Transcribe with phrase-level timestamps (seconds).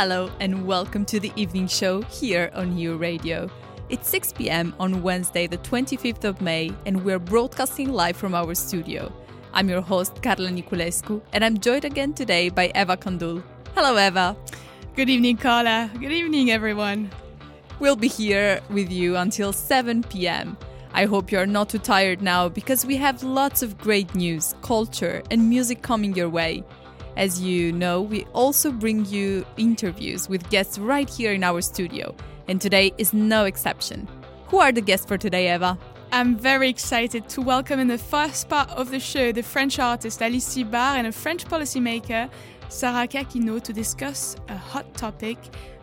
[0.00, 3.50] Hello and welcome to the evening show here on New Radio.
[3.88, 4.72] It's 6 p.m.
[4.78, 9.12] on Wednesday, the 25th of May, and we're broadcasting live from our studio.
[9.52, 13.42] I'm your host, Carla Niculescu, and I'm joined again today by Eva Kandul.
[13.74, 14.36] Hello, Eva.
[14.94, 15.90] Good evening, Carla.
[15.98, 17.10] Good evening, everyone.
[17.80, 20.56] We'll be here with you until 7 p.m.
[20.94, 25.24] I hope you're not too tired now because we have lots of great news, culture,
[25.32, 26.62] and music coming your way.
[27.18, 32.14] As you know, we also bring you interviews with guests right here in our studio,
[32.46, 34.06] and today is no exception.
[34.46, 35.76] Who are the guests for today, Eva?
[36.12, 40.22] I'm very excited to welcome in the first part of the show the French artist
[40.22, 42.30] Alice Bar and a French policymaker,
[42.68, 45.38] Sarah Kakino, to discuss a hot topic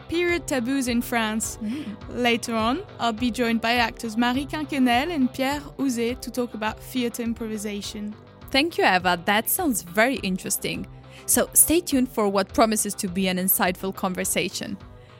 [0.07, 1.57] period taboos in France.
[1.61, 1.97] Mm.
[2.11, 6.79] Later on, I'll be joined by actors Marie Quinquenel and Pierre Ouzet to talk about
[6.79, 8.15] theatre improvisation.
[8.51, 9.21] Thank you, Eva.
[9.25, 10.87] That sounds very interesting.
[11.25, 14.77] So stay tuned for what promises to be an insightful conversation.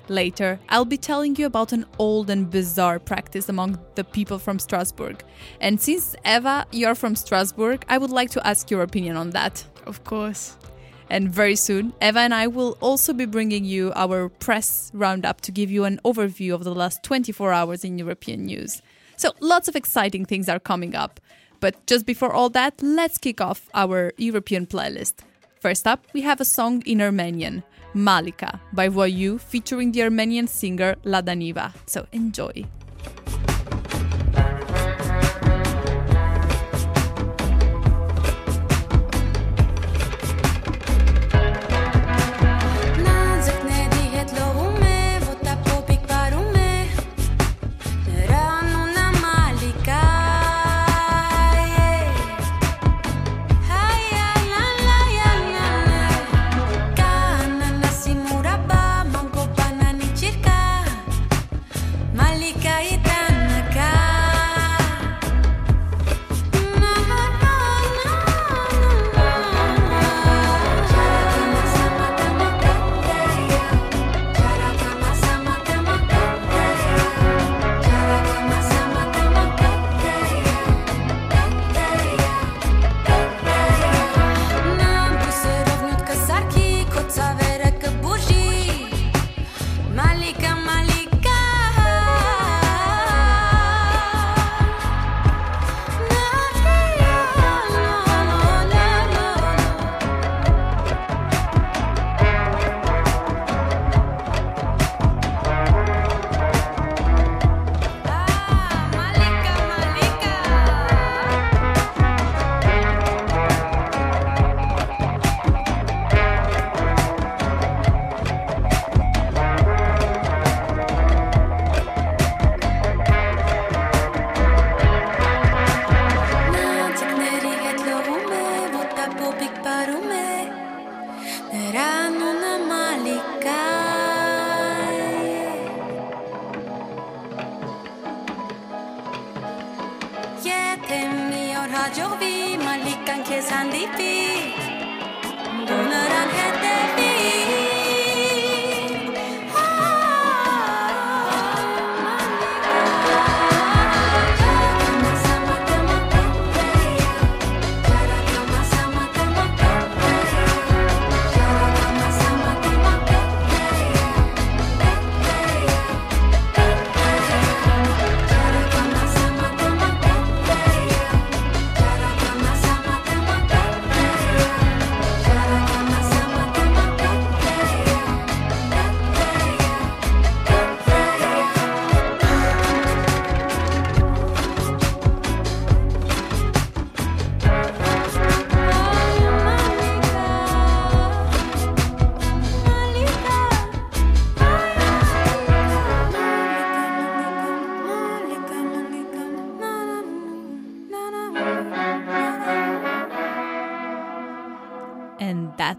[0.08, 4.60] Later, I'll be telling you about an old and bizarre practice among the people from
[4.60, 5.24] Strasbourg.
[5.60, 9.66] And since Eva, you're from Strasbourg, I would like to ask your opinion on that.
[9.88, 10.58] Of course.
[11.10, 15.52] And very soon, Eva and I will also be bringing you our press roundup to
[15.52, 18.82] give you an overview of the last 24 hours in European news.
[19.18, 21.20] So, lots of exciting things are coming up.
[21.60, 25.24] But just before all that, let's kick off our European playlist.
[25.66, 27.64] First up, we have a song in Armenian,
[27.96, 31.74] Malika by Voyou, featuring the Armenian singer Lada Niva.
[31.88, 32.66] So, enjoy.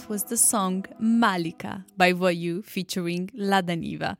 [0.09, 4.17] Was the song Malika by Voyou featuring Lada Niva.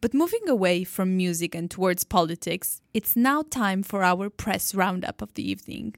[0.00, 5.20] But moving away from music and towards politics, it's now time for our press roundup
[5.20, 5.94] of the evening.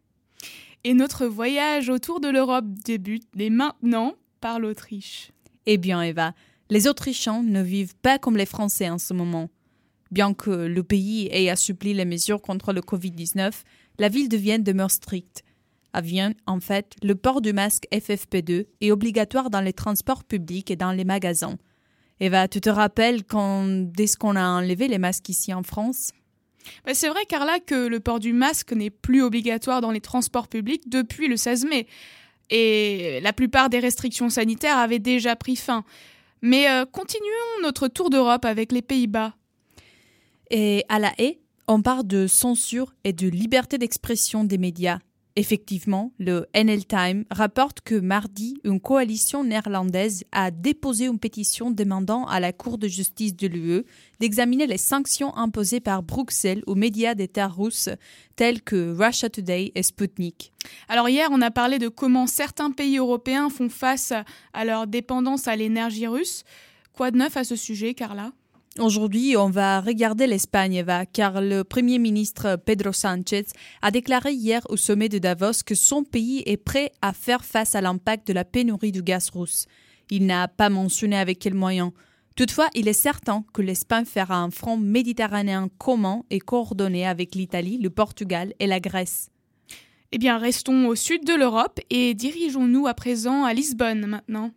[0.85, 5.31] Et notre voyage autour de l'Europe débute dès maintenant par l'Autriche.
[5.67, 6.35] Eh bien, Eva,
[6.71, 9.50] les Autrichiens ne vivent pas comme les Français en ce moment.
[10.11, 13.53] Bien que le pays ait assoupli les mesures contre le Covid-19,
[13.99, 15.44] la ville de Vienne demeure stricte
[15.93, 20.71] à Vienne, en fait, le port du masque FFP2 est obligatoire dans les transports publics
[20.71, 21.57] et dans les magasins.
[22.21, 26.13] Eva, tu te rappelles quand, dès qu'on a enlevé les masques ici en France?
[26.85, 30.49] Bah, C'est vrai, Carla, que le port du masque n'est plus obligatoire dans les transports
[30.49, 31.87] publics depuis le 16 mai.
[32.51, 35.85] Et la plupart des restrictions sanitaires avaient déjà pris fin.
[36.43, 39.35] Mais euh, continuons notre tour d'Europe avec les Pays-Bas.
[40.51, 41.39] Et à La Haye,
[41.69, 44.99] on parle de censure et de liberté d'expression des médias.
[45.37, 52.25] Effectivement, le NL Time rapporte que mardi, une coalition néerlandaise a déposé une pétition demandant
[52.27, 53.85] à la Cour de justice de l'UE
[54.19, 57.91] d'examiner les sanctions imposées par Bruxelles aux médias d'État russes
[58.35, 60.53] tels que Russia Today et Sputnik.
[60.88, 64.12] Alors hier, on a parlé de comment certains pays européens font face
[64.53, 66.43] à leur dépendance à l'énergie russe.
[66.93, 68.33] Quoi de neuf à ce sujet, Carla?
[68.79, 73.47] Aujourd'hui, on va regarder l'Espagne, Eva, car le Premier ministre Pedro Sánchez
[73.83, 77.75] a déclaré hier au sommet de Davos que son pays est prêt à faire face
[77.75, 79.67] à l'impact de la pénurie du gaz russe.
[80.09, 81.91] Il n'a pas mentionné avec quels moyens.
[82.37, 87.79] Toutefois, il est certain que l'Espagne fera un front méditerranéen commun et coordonné avec l'Italie,
[87.79, 89.31] le Portugal et la Grèce.
[90.13, 94.53] Eh bien, restons au sud de l'Europe et dirigeons-nous à présent à Lisbonne maintenant.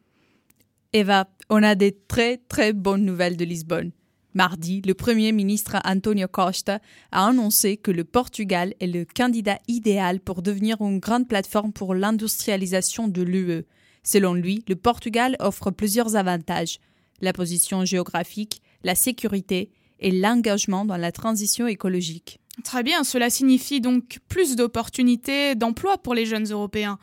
[0.94, 3.92] Eva, on a des très très bonnes nouvelles de Lisbonne.
[4.34, 6.80] Mardi, le Premier ministre Antonio Costa
[7.12, 11.94] a annoncé que le Portugal est le candidat idéal pour devenir une grande plateforme pour
[11.94, 13.66] l'industrialisation de l'UE.
[14.04, 16.80] Selon lui, le Portugal offre plusieurs avantages
[17.22, 22.40] la position géographique, la sécurité et l'engagement dans la transition écologique.
[22.64, 27.00] Très bien, cela signifie donc plus d'opportunités d'emploi pour les jeunes Européens.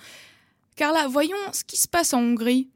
[0.76, 2.68] Car là, voyons ce qui se passe en Hongrie.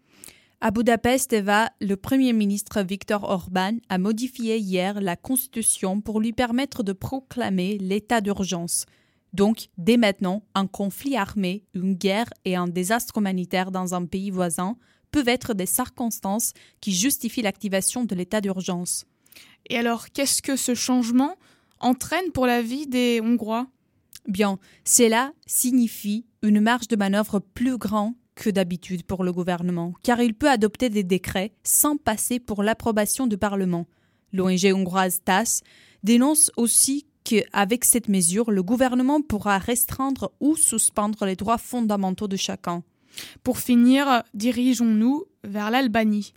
[0.67, 6.33] À Budapest, Eva, le Premier ministre Viktor Orban a modifié hier la Constitution pour lui
[6.33, 8.87] permettre de proclamer l'état d'urgence.
[9.35, 14.31] Donc, dès maintenant, un conflit armé, une guerre et un désastre humanitaire dans un pays
[14.31, 14.79] voisin
[15.11, 19.05] peuvent être des circonstances qui justifient l'activation de l'état d'urgence.
[19.69, 21.37] Et alors, qu'est-ce que ce changement
[21.79, 23.67] entraîne pour la vie des Hongrois?
[24.29, 30.21] Bien, cela signifie une marge de manœuvre plus grande que d'habitude pour le gouvernement, car
[30.21, 33.87] il peut adopter des décrets sans passer pour l'approbation du Parlement.
[34.33, 35.63] L'ONG hongroise TAS
[36.03, 42.37] dénonce aussi qu'avec cette mesure, le gouvernement pourra restreindre ou suspendre les droits fondamentaux de
[42.37, 42.83] chacun.
[43.43, 46.35] Pour finir, dirigeons-nous vers l'Albanie.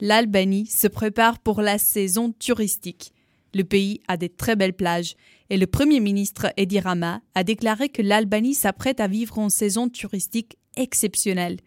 [0.00, 3.12] L'Albanie se prépare pour la saison touristique.
[3.54, 5.16] Le pays a des très belles plages
[5.50, 9.88] et le Premier ministre Edi Rama a déclaré que l'Albanie s'apprête à vivre une saison
[9.88, 11.58] touristique exceptionnelle.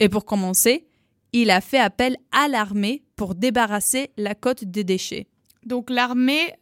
[0.00, 0.86] Et pour commencer,
[1.32, 5.26] il a fait appel à l'armée pour débarrasser la côte des déchets.
[5.64, 6.52] Donc l'armée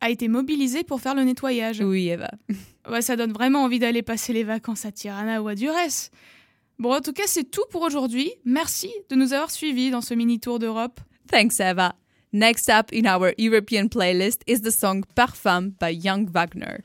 [0.00, 1.80] a été mobilisée pour faire le nettoyage.
[1.80, 2.30] Oui, Eva.
[2.88, 6.10] Ouais, ça donne vraiment envie d'aller passer les vacances à Tirana ou à Durès.
[6.78, 8.32] Bon, en tout cas, c'est tout pour aujourd'hui.
[8.46, 10.98] Merci de nous avoir suivis dans ce mini tour d'Europe.
[11.30, 11.94] Thanks, Eva.
[12.32, 16.82] Next up in our European playlist is the song Parfum by Young Wagner.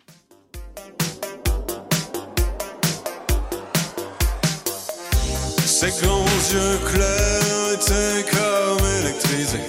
[5.83, 9.67] Ses grands yeux clairs étaient comme électrisés.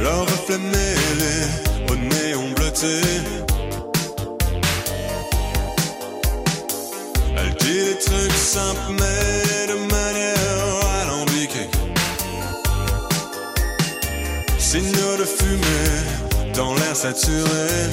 [0.00, 1.36] Leur reflet mêlé
[1.90, 3.02] au néon bleuté.
[7.36, 11.68] Elle dit des trucs simples mais de manière alambiquée.
[14.58, 17.90] Signe de fumée dans l'air saturé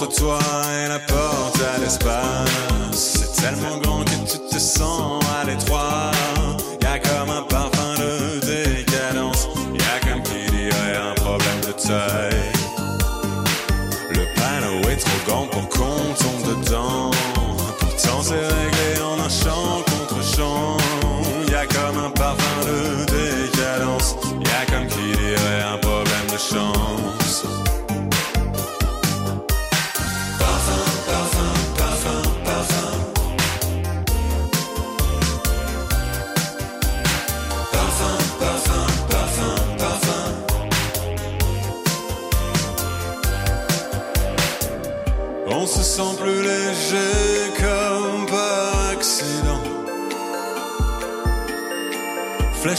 [0.00, 0.38] entre toi
[0.84, 2.46] et la porte à l'espace.
[2.92, 6.12] C'est tellement grand que tu te sens à l'étroit.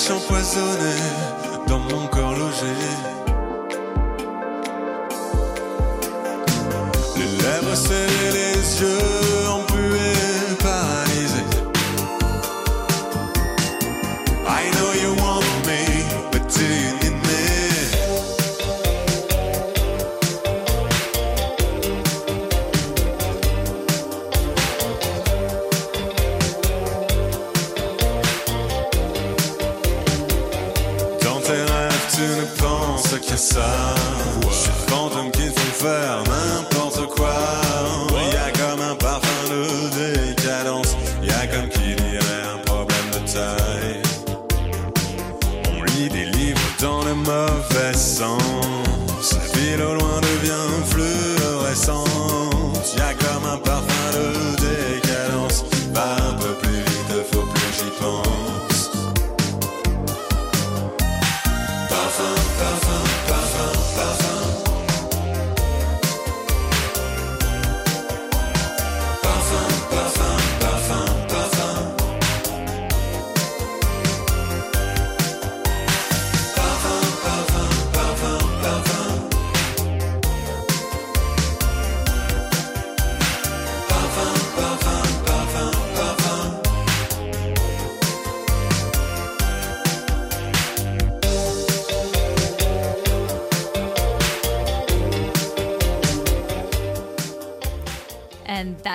[0.10, 3.19] Flèche empoisonnée dans mon corps logé.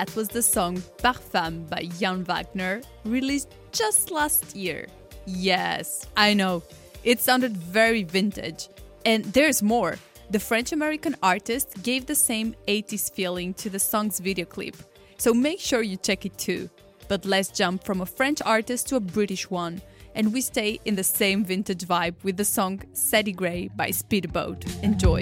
[0.05, 4.87] That was the song Parfum by Jan Wagner, released just last year.
[5.25, 6.61] Yes, I know,
[7.03, 8.69] it sounded very vintage.
[9.05, 9.97] And there's more.
[10.29, 14.75] The French American artist gave the same 80s feeling to the song's video clip,
[15.17, 16.69] so make sure you check it too.
[17.07, 19.81] But let's jump from a French artist to a British one,
[20.13, 24.65] and we stay in the same vintage vibe with the song Sadie Gray by Speedboat.
[24.83, 25.21] Enjoy.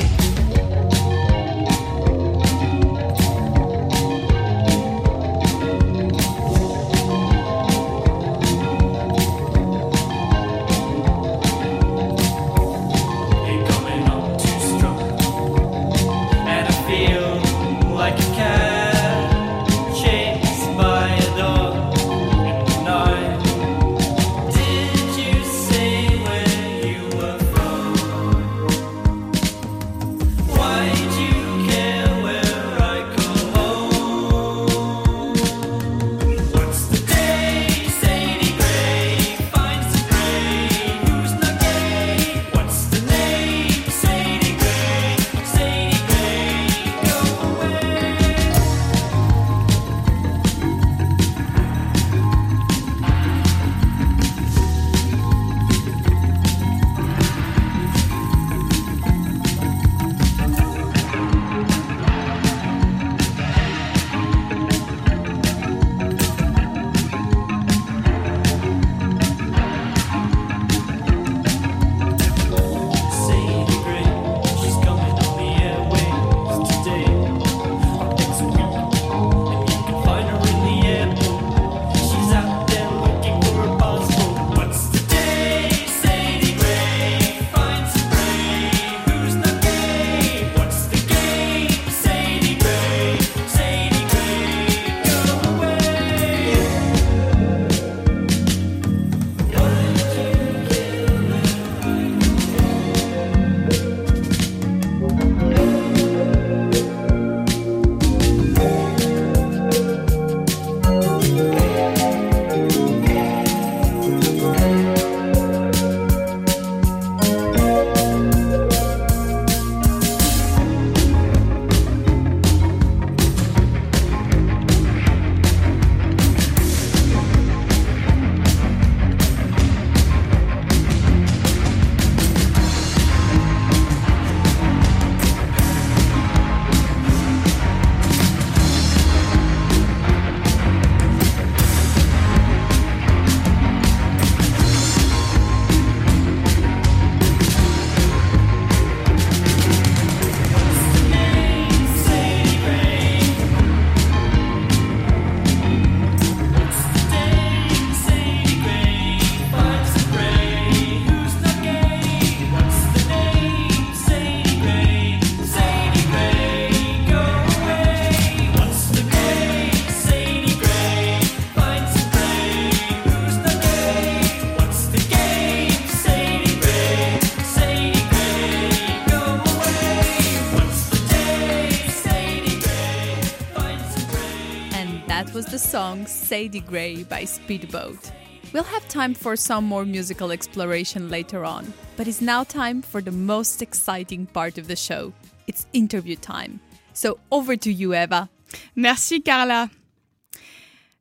[186.34, 188.12] Sadie Gray by Speedboat.
[188.54, 193.04] We'll have time for some more musical exploration later on, but it's now time for
[193.04, 195.14] the most exciting part of the show.
[195.46, 196.60] It's interview time.
[196.94, 198.32] So over to you, Eva.
[198.76, 199.70] Merci Carla.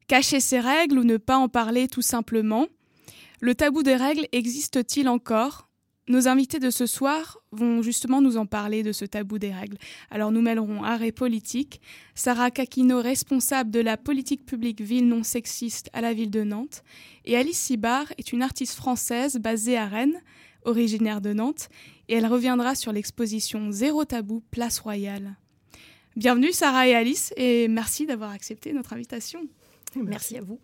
[0.07, 2.67] Cacher ses règles ou ne pas en parler tout simplement
[3.41, 5.67] Le tabou des règles existe-t-il encore
[6.09, 9.77] nos invités de ce soir vont justement nous en parler de ce tabou des règles.
[10.11, 11.81] Alors nous mêlerons art et politique.
[12.15, 16.83] Sarah Kakino, responsable de la politique publique ville non sexiste à la ville de Nantes,
[17.25, 20.21] et Alice Sibar est une artiste française basée à Rennes,
[20.65, 21.69] originaire de Nantes,
[22.09, 25.37] et elle reviendra sur l'exposition Zéro tabou, place royale.
[26.17, 29.47] Bienvenue Sarah et Alice, et merci d'avoir accepté notre invitation.
[29.95, 30.59] Merci à vous.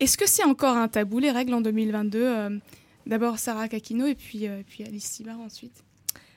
[0.00, 2.58] Est-ce que c'est encore un tabou, les règles en 2022 Euh,
[3.08, 5.82] D'abord Sarah Kakino et puis, euh, puis Alice Sibar ensuite.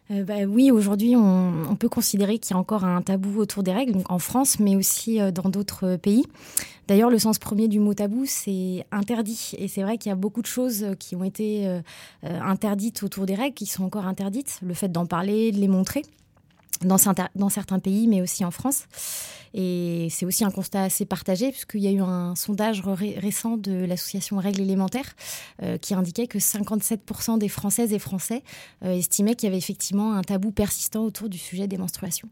[0.10, 3.74] Euh, bah oui, aujourd'hui, on, peut considérer qu'il y a encore un tabou autour des
[3.74, 6.26] règles, donc en France, mais aussi euh, dans d'autres pays.
[6.88, 9.52] D'ailleurs, le sens premier du mot tabou, c'est interdit.
[9.58, 11.82] Et c'est vrai qu'il y a beaucoup de choses qui ont été
[12.24, 14.60] interdites autour des règles, qui sont encore interdites.
[14.62, 16.02] Le fait d'en parler, de les montrer.
[16.84, 18.86] Dans, certains- dans certains pays, mais aussi en France.
[19.54, 23.58] Et c'est aussi un constat assez partagé, puisqu'il y a eu un sondage ré- récent
[23.58, 25.14] de l'association Règles élémentaires
[25.62, 28.44] euh, qui indiquait que 57% des Françaises et Français
[28.84, 32.30] euh, estimaient qu'il y avait effectivement un tabou persistant autour du sujet des menstruations.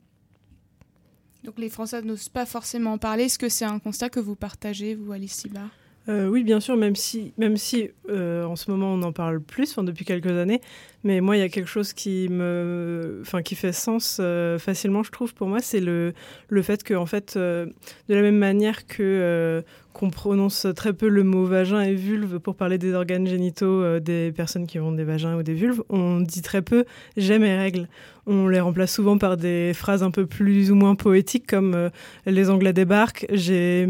[1.43, 3.25] Donc les Français n'osent pas forcément en parler.
[3.25, 5.69] Est-ce que c'est un constat que vous partagez, vous, Alice Sibar
[6.09, 9.39] Euh, oui, bien sûr, même si, même si euh, en ce moment on en parle
[9.41, 10.59] plus, enfin, depuis quelques années,
[11.03, 15.03] mais moi il y a quelque chose qui me, enfin, qui fait sens euh, facilement,
[15.03, 16.13] je trouve, pour moi, c'est le,
[16.49, 17.65] le fait que, en fait, euh,
[18.07, 19.61] de la même manière que euh,
[19.93, 24.31] qu'on prononce très peu le mot vagin et vulve pour parler des organes génitaux des
[24.31, 26.85] personnes qui ont des vagins ou des vulves, on dit très peu
[27.17, 27.89] j'aime mes règles.
[28.27, 31.89] On les remplace souvent par des phrases un peu plus ou moins poétiques comme
[32.27, 33.89] les Anglais débarquent, j'ai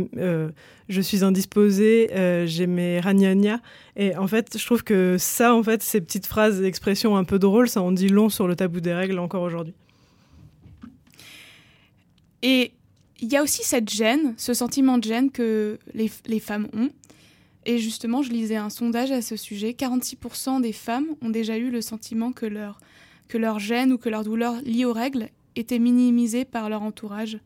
[0.88, 2.10] je suis indisposée,
[2.46, 3.60] j'ai mes ragnagnas.
[3.96, 7.39] Et en fait, je trouve que ça, en fait, ces petites phrases, expressions un peu
[7.39, 9.73] drôles, ça en dit long sur le tabou des règles encore aujourd'hui.
[12.41, 12.71] Et
[13.21, 16.89] il y a aussi cette gêne, ce sentiment de gêne que les, les femmes ont.
[17.65, 19.71] Et justement, je lisais un sondage à ce sujet.
[19.71, 22.80] 46% des femmes ont déjà eu le sentiment que leur,
[23.28, 27.39] que leur gêne ou que leur douleur liée aux règles était minimisée par leur entourage.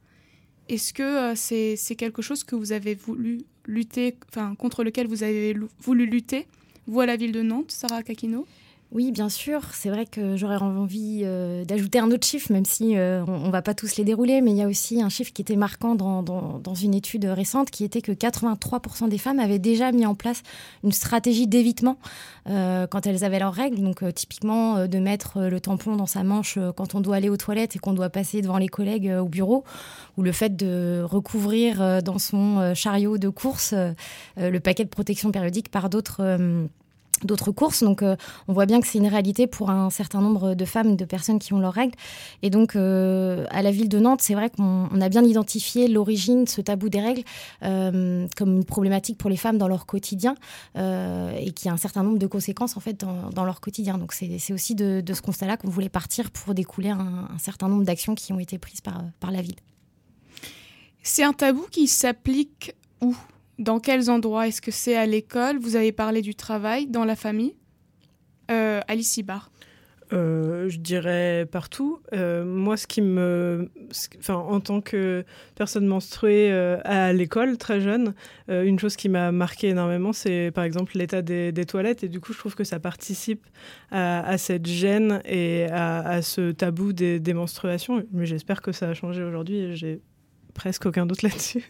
[0.70, 5.24] Est-ce que euh, c'est quelque chose que vous avez voulu lutter, enfin, contre lequel vous
[5.24, 6.48] avez voulu lutter,
[6.88, 8.46] vous à la ville de Nantes, Sarah Kakino?
[8.94, 9.62] Oui, bien sûr.
[9.74, 13.52] C'est vrai que j'aurais envie euh, d'ajouter un autre chiffre, même si euh, on ne
[13.52, 15.96] va pas tous les dérouler, mais il y a aussi un chiffre qui était marquant
[15.96, 20.44] dans, une étude récente, qui était que 83% des femmes avaient déjà mis en place
[20.84, 21.98] une stratégie d'évitement
[22.48, 23.82] euh, quand elles avaient leurs règles.
[23.82, 27.76] Donc typiquement de mettre le tampon dans sa manche quand on doit aller aux toilettes
[27.76, 29.64] et qu'on doit passer devant les collègues au bureau,
[30.18, 33.74] ou le fait de recouvrir dans son chariot de course
[34.38, 36.22] le paquet de protection périodique par d'autres...
[37.26, 37.84] d'autres courses.
[37.84, 38.16] Donc, euh,
[38.48, 41.40] on voit bien que c'est une réalité pour un certain nombre de femmes, de personnes
[41.40, 41.96] qui ont leurs règles.
[42.42, 45.88] Et donc, euh, à la ville de Nantes, c'est vrai qu'on on a bien identifié
[45.88, 47.24] l'origine, ce tabou des règles,
[47.64, 50.36] euh, comme une problématique pour les femmes dans leur quotidien
[50.76, 53.98] et qui a un certain nombre de conséquences en fait dans, leur quotidien.
[53.98, 57.68] Donc, c'est aussi de, de ce constat-là qu'on voulait partir pour découler un, un certain
[57.68, 59.56] nombre d'actions qui ont été prises par, par la ville.
[61.04, 63.16] C'est un tabou qui s'applique où?
[63.60, 65.58] Dans quels endroits Est-ce que c'est à l'école?
[65.60, 67.56] Vous avez parlé du travail, dans la famille?
[68.52, 69.20] Euh, Alice.
[70.14, 72.00] Euh, je dirais partout.
[72.14, 73.70] Euh, moi, ce qui me,
[74.20, 78.14] enfin, en tant que personne menstruée euh, à l'école très jeune,
[78.48, 82.04] une chose qui m'a marqué énormément, c'est par exemple l'état des, toilettes.
[82.04, 83.46] Et du coup, je trouve que ça participe
[83.92, 88.04] à, cette gêne et à, ce tabou des, menstruations.
[88.12, 89.76] Mais j'espère que ça a changé aujourd'hui.
[89.76, 90.02] J'ai
[90.54, 91.64] presque aucun doute là-dessus.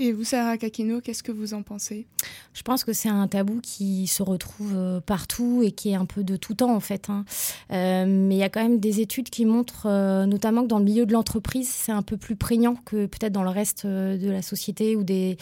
[0.00, 2.06] Et vous, Sarah Kakino, qu'est-ce que vous en pensez?
[2.54, 6.04] Je pense que c'est un tabou qui se retrouve euh, partout et qui est un
[6.04, 7.10] peu de tout temps en fait.
[7.10, 7.24] hein.
[7.72, 10.78] Euh, mais il y a quand même des études qui montrent, euh, notamment que dans
[10.78, 14.30] le milieu de l'entreprise, c'est un peu plus prégnant que peut-être dans le reste de
[14.30, 15.36] la société ou des,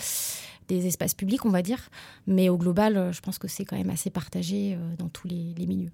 [0.69, 1.91] des espaces publics, on va dire.
[2.27, 5.55] Mais au global, je pense que c'est quand même assez partagé euh, dans tous les,
[5.59, 5.93] les milieux.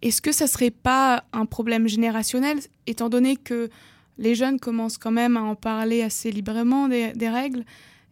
[0.00, 3.68] Est-ce que ça serait pas un problème générationnel, étant donné que
[4.18, 7.64] les jeunes commencent quand même à en parler assez librement des, règles,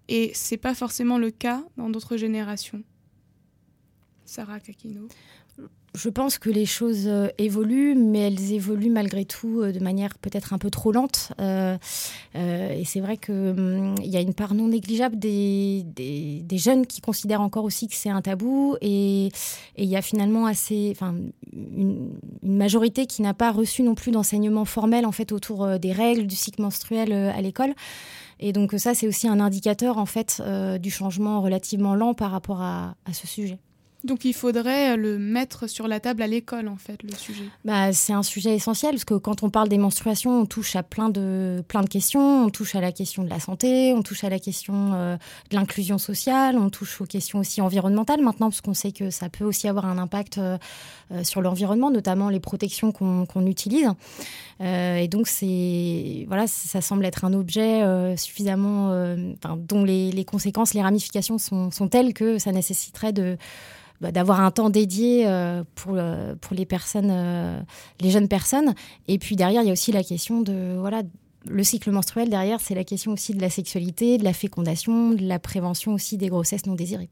[0.09, 2.83] et c'est pas forcément le cas dans d'autres générations
[4.25, 5.09] Sarah Kakino.
[5.95, 10.17] Je pense que les choses euh, évoluent, mais elles évoluent malgré tout euh, de manière
[10.19, 11.33] peut-être un peu trop lente.
[11.41, 11.77] Euh,
[12.35, 15.85] et c'est vrai qu'il y a une part non négligeable des,
[16.53, 18.77] jeunes qui considèrent encore aussi que c'est un tabou.
[18.81, 19.31] Et
[19.77, 20.97] il y a finalement assez,
[21.53, 26.27] une, majorité qui n'a pas reçu non plus d'enseignement formel en fait autour des règles,
[26.29, 27.75] du cycle menstruel à l'école.
[28.39, 30.41] Et donc ça, c'est aussi un indicateur en fait
[30.81, 33.59] du changement relativement lent par rapport à ce sujet.
[34.05, 37.45] Donc il faudrait euh, le mettre sur la table à l'école, en fait, le sujet.
[37.65, 40.83] Bah, c'est un sujet essentiel parce que quand on parle des menstruations, on touche à
[40.83, 42.45] plein de, plein de questions.
[42.47, 45.17] On touche à la question de la santé, on touche à la question euh,
[45.51, 49.29] de l'inclusion sociale, on touche aux questions aussi environnementales maintenant parce qu'on sait que ça
[49.29, 50.57] peut aussi avoir un impact euh,
[51.23, 53.89] sur l'environnement, notamment les protections qu'on utilise.
[54.61, 55.29] Et donc,
[56.29, 57.83] voilà, ça semble être un objet
[58.17, 58.95] suffisamment,
[59.57, 63.39] dont les, les conséquences, les ramifications sont, sont telles que ça nécessiterait de
[64.01, 67.61] bah, d'avoir un temps dédié euh, pour, euh, pour les personnes, euh,
[68.01, 68.75] les jeunes personnes.
[69.09, 71.03] Et puis derrière, il y a aussi la question de voilà,
[71.47, 72.31] le cycle menstruel.
[72.31, 76.17] Derrière, c'est la question aussi de la sexualité, de la fécondation, de la prévention aussi
[76.17, 77.11] des grossesses non désirées.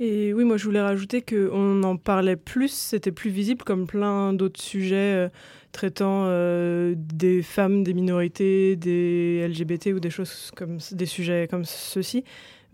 [0.00, 4.32] Et oui, moi je voulais rajouter qu'on en parlait plus, c'était plus visible comme plein
[4.32, 5.30] d'autres sujets
[5.70, 6.26] traitant
[6.96, 12.24] des femmes, des minorités, des LGBT ou des choses comme des sujets comme ceux-ci.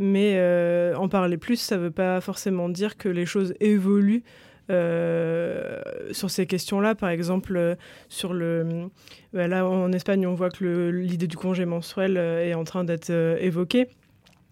[0.02, 4.24] Mais euh, en parler plus, ça ne veut pas forcément dire que les choses évoluent
[4.70, 5.80] euh,
[6.12, 6.94] sur ces questions-là.
[6.94, 7.74] Par exemple, euh,
[8.08, 8.88] sur le,
[9.32, 12.84] bah là en Espagne, on voit que l'idée du congé menstruel euh, est en train
[12.84, 13.88] d'être évoquée.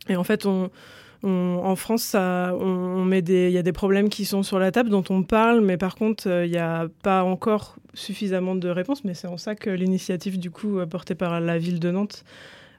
[0.08, 4.90] Et en fait, en France, il y a des problèmes qui sont sur la table
[4.90, 9.04] dont on parle, mais par contre, il n'y a pas encore suffisamment de réponses.
[9.04, 12.24] Mais c'est en ça que l'initiative, du coup, portée par la ville de Nantes,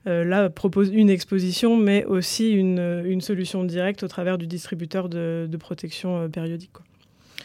[0.05, 6.17] là, propose une exposition, mais aussi une, solution directe au travers du distributeur de, protection
[6.17, 6.71] euh, périodique.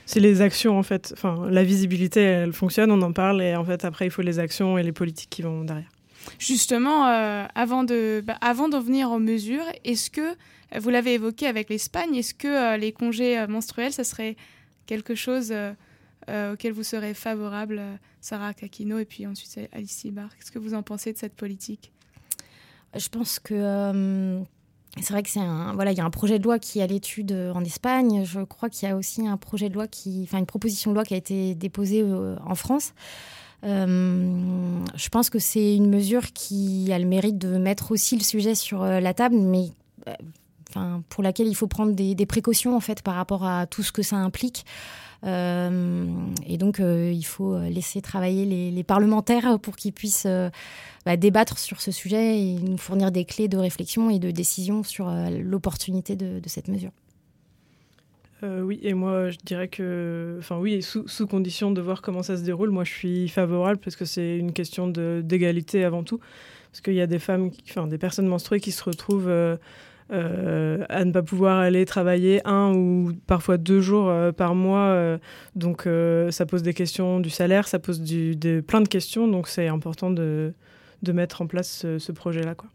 [0.07, 1.13] C'est les actions, en fait.
[1.17, 4.39] Enfin, la visibilité, elle fonctionne, on en parle, et en fait, après, il faut les
[4.39, 5.89] actions et les politiques qui vont derrière.
[6.39, 11.15] Justement, euh, avant de, bah, avant d'en venir aux mesures, est-ce que, euh, vous l'avez
[11.15, 14.37] évoqué avec l'Espagne, est-ce que euh, les congés euh, menstruels, ça serait
[14.87, 15.73] quelque chose euh,
[16.31, 20.51] euh, auquel vous serez favorable, euh, Sarah Kakino, et puis ensuite euh, Alice Sibar Qu'est-ce
[20.51, 21.93] que vous en pensez de cette politique?
[22.97, 24.41] Je pense que euh,
[25.01, 26.83] c'est vrai que c'est un voilà, il y a un projet de loi qui est
[26.83, 28.25] à l'étude euh, en Espagne.
[28.25, 30.95] Je crois qu'il y a aussi un projet de loi qui, enfin une proposition de
[30.95, 32.93] loi qui a été déposée euh, en France.
[33.63, 38.55] Je pense que c'est une mesure qui a le mérite de mettre aussi le sujet
[38.55, 39.71] sur la table, mais
[41.09, 43.91] pour laquelle il faut prendre des, des précautions en fait par rapport à tout ce
[43.91, 44.67] que ça implique.
[45.25, 46.07] Euh,
[46.47, 50.51] et donc, euh, il faut laisser travailler les, parlementaires pour qu'ils puissent euh,
[51.07, 54.83] bah, débattre sur ce sujet et nous fournir des clés de réflexion et de décision
[54.83, 56.93] sur euh, l'opportunité de, cette mesure.
[58.43, 62.23] Euh, oui, et moi je dirais que, enfin oui, sous, sous condition de voir comment
[62.23, 66.21] ça se déroule, moi je suis favorable parce que c'est une question d'égalité avant tout.
[66.71, 69.57] Parce qu'il y a des femmes, enfin des personnes menstruées qui se retrouvent euh,
[70.13, 74.89] euh, à ne pas pouvoir aller travailler un ou parfois deux jours euh, par mois.
[74.89, 75.19] euh,
[75.57, 75.89] donc
[76.31, 79.27] ça pose des questions du salaire, ça pose du, des, plein de questions.
[79.29, 80.53] Donc c'est important de,
[81.03, 82.55] de mettre en place ce, projet-là.
[82.55, 82.69] quoi.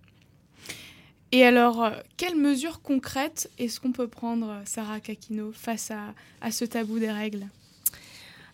[1.31, 6.65] Et alors, quelles mesures concrètes est-ce qu'on peut prendre, Sarah Kakino, face à, à ce
[6.65, 7.45] tabou des règles?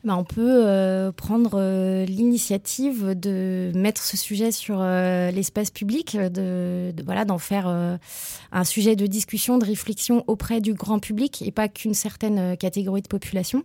[0.06, 6.16] Bah, on peut euh, prendre euh, l'initiative de mettre ce sujet sur euh, l'espace public,
[6.16, 7.98] d'en faire
[8.52, 13.02] un sujet de discussion, de réflexion auprès du grand public et pas qu'une certaine catégorie
[13.02, 13.64] de population.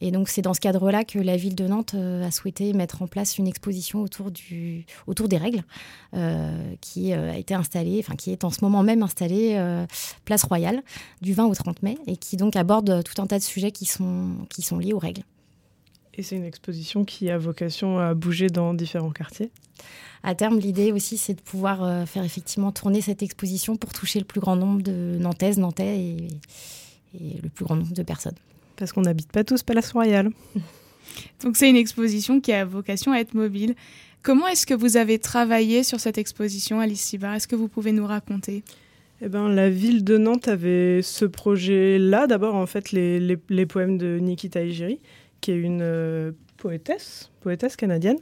[0.00, 3.08] Et donc c'est dans ce cadre-là que la ville de Nantes a souhaité mettre en
[3.08, 5.64] place une exposition autour des règles
[6.80, 9.60] qui a été installée, qui est en ce moment même installée
[10.24, 10.82] place Royale
[11.22, 13.86] du 20 au 30 mai et qui donc aborde tout un tas de sujets qui
[13.86, 15.22] sont liés aux règles.
[16.14, 19.50] Et c'est une exposition qui a vocation à bouger dans différents quartiers.
[20.22, 24.18] À terme, l'idée aussi, c'est de pouvoir euh, faire effectivement tourner cette exposition pour toucher
[24.18, 26.16] le plus grand nombre de Nantaises, Nantais et,
[27.18, 28.36] et le plus grand nombre de personnes.
[28.76, 30.30] Parce qu'on n'habite pas tous Palace Royal.
[31.42, 33.74] Donc c'est une exposition qui a vocation à être mobile.
[34.22, 37.90] Comment est-ce que vous avez travaillé sur cette exposition, Alice Sibar Est-ce que vous pouvez
[37.92, 38.62] nous raconter?
[39.20, 42.26] Eh ben, la ville de Nantes avait ce projet-là.
[42.28, 45.00] D'abord, en fait, les, les- les poèmes de Nikita Ejiri,
[45.42, 48.18] qui est une euh, poétesse, poétesse canadienne.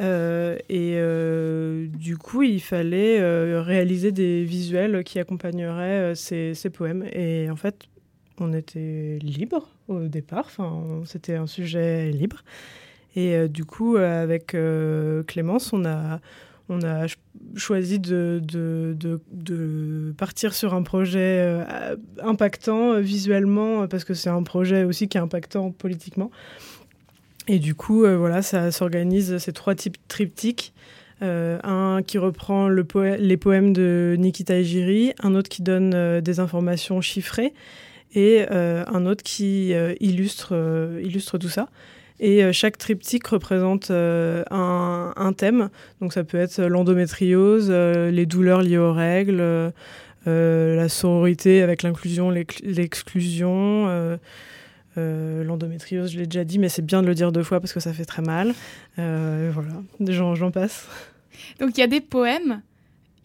[0.00, 3.20] Euh, et euh, du coup, il fallait
[3.60, 7.04] réaliser des visuels qui accompagneraient ces, ces poèmes.
[7.12, 7.84] Et en fait,
[8.40, 10.46] on était libre au départ.
[10.46, 12.42] Enfin, c'était un sujet libre.
[13.16, 14.56] Et du coup, avec
[15.26, 16.20] Clémence, on a,
[16.68, 17.18] on a ch-
[17.56, 18.40] choisi de,
[20.16, 25.08] partir sur un projet euh, impactant euh, visuellement, euh, parce que c'est un projet aussi
[25.08, 26.30] qui est impactant politiquement.
[27.46, 30.72] Et du coup, voilà, ça s'organise ces trois types triptyques.
[31.20, 37.52] Un qui reprend les poèmes de Nikita Ejiri, un autre qui donne des informations chiffrées
[38.14, 41.68] et un autre qui illustre tout ça.
[42.20, 45.68] Et euh, chaque triptyque représente euh, un, un thème.
[46.00, 49.72] Donc ça peut être l'endométriose, euh, les douleurs liées aux règles, euh,
[50.76, 54.18] la sororité avec l'inclusion, l'ex- l'exclusion,
[54.96, 57.80] l'endométriose, je l'ai déjà dit, mais c'est bien de le dire deux fois parce que
[57.80, 58.54] ça fait très mal.
[58.96, 60.86] Voilà, j'en passe.
[61.58, 62.62] Donc il y a des poèmes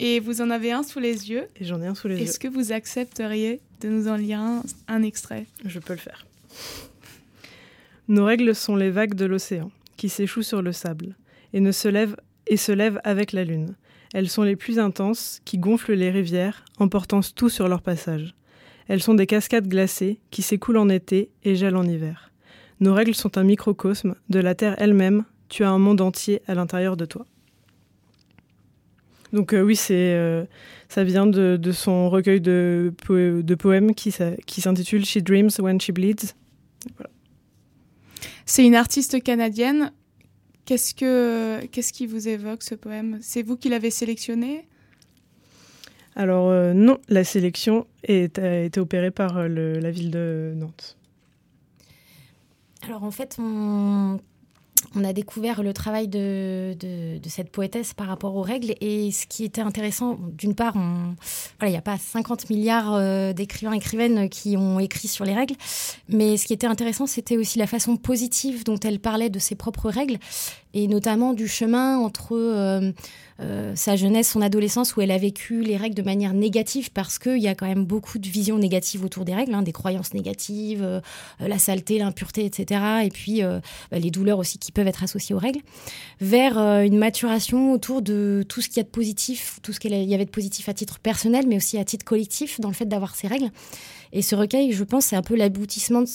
[0.00, 1.44] et vous en avez un sous les yeux.
[1.60, 2.24] Et j'en ai un sous les yeux.
[2.24, 5.46] Est-ce que vous accepteriez de nous en lire un, un extrait?
[5.64, 6.26] Je peux le faire.
[8.10, 11.14] Nos règles sont les vagues de l'océan, qui s'échouent sur le sable,
[11.52, 12.16] et ne se lèvent
[12.48, 13.76] et se lèvent avec la lune.
[14.12, 18.34] Elles sont les plus intenses, qui gonflent les rivières, emportant tout sur leur passage.
[18.88, 22.32] Elles sont des cascades glacées, qui s'écoulent en été et gèlent en hiver.
[22.80, 26.56] Nos règles sont un microcosme de la Terre elle-même, tu as un monde entier à
[26.56, 27.24] l'intérieur de toi.
[29.32, 30.44] Donc euh, oui, c'est euh,
[30.88, 34.12] ça vient de, son recueil de, po- de poèmes qui,
[34.46, 36.34] qui s'intitule She Dreams When She Bleeds.
[38.52, 39.92] C'est une artiste canadienne.
[40.64, 43.18] Qu'est-ce que qu'est-ce qui vous évoque ce poème?
[43.22, 44.66] C'est vous qui l'avez sélectionné?
[46.16, 50.52] Alors euh, non, la sélection est, a été opérée par euh, le- la ville de
[50.56, 50.96] Nantes.
[52.82, 54.18] Alors en fait, on,
[54.94, 56.76] on a découvert le travail de,
[57.26, 58.74] cette poétesse par rapport aux règles.
[58.80, 60.74] Et ce qui était intéressant, d'une part,
[61.62, 65.54] il n'y a pas 50 milliards euh, d'écrivains écrivaines qui ont écrit sur les règles.
[66.08, 69.54] Mais ce qui était intéressant, c'était aussi la façon positive dont elle parlait de ses
[69.54, 70.18] propres règles.
[70.72, 72.92] Et notamment du chemin entre euh,
[73.42, 77.18] euh, sa jeunesse, son adolescence, où elle a vécu les règles de manière négative, parce
[77.18, 80.12] qu'il y a quand même beaucoup de visions négatives autour des règles, hein, des croyances
[80.12, 81.00] négatives, euh,
[81.40, 82.80] la saleté, l'impureté, etc.
[83.04, 85.60] Et puis euh, bah, les douleurs aussi qui peuvent être associées aux règles,
[86.20, 89.94] vers une maturation autour de tout ce qu'il y a de positif, tout ce qu'il
[89.94, 92.86] y avait de positif à titre personnel, mais aussi à titre collectif dans le fait
[92.86, 93.50] d'avoir ces règles.
[94.12, 96.06] Et ce recueil, je pense, c'est un peu l'aboutissement de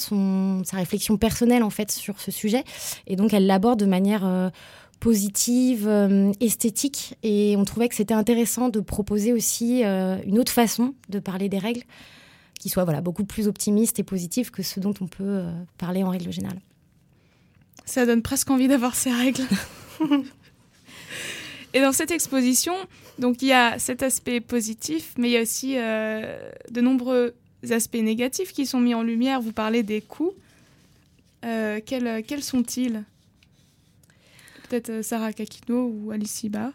[0.64, 2.64] sa réflexion personnelle en fait sur ce sujet.
[3.08, 4.52] Et donc elle l'aborde de manière
[5.00, 7.16] positive, euh, esthétique.
[7.24, 11.50] Et on trouvait que c'était intéressant de proposer aussi euh, une autre façon de parler
[11.50, 11.84] des règles
[12.60, 16.04] qui soit voilà, beaucoup plus optimiste et positive que ce dont on peut euh, parler
[16.04, 16.60] en règle générale.
[17.86, 19.44] Ça donne presque envie d'avoir ces règles.
[21.74, 22.74] Et dans cette exposition,
[23.20, 27.36] donc il y a cet aspect positif, mais il y a aussi de nombreux
[27.70, 29.42] aspects négatifs qui sont mis en lumière.
[29.42, 30.32] Vous parlez des coûts.
[31.42, 33.04] Quels, quels sont-ils?
[34.68, 36.72] Peut-être euh, Sarah Kakino ou Alice Iba.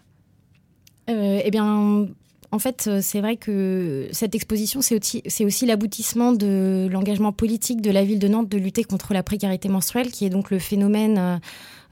[1.09, 2.07] Euh, eh bien,
[2.53, 7.91] en fait, euh, c'est vrai que cette exposition, c'est aussi, l'aboutissement de l'engagement politique de
[7.91, 11.41] la ville de Nantes de lutter contre la précarité menstruelle, qui est donc le phénomène,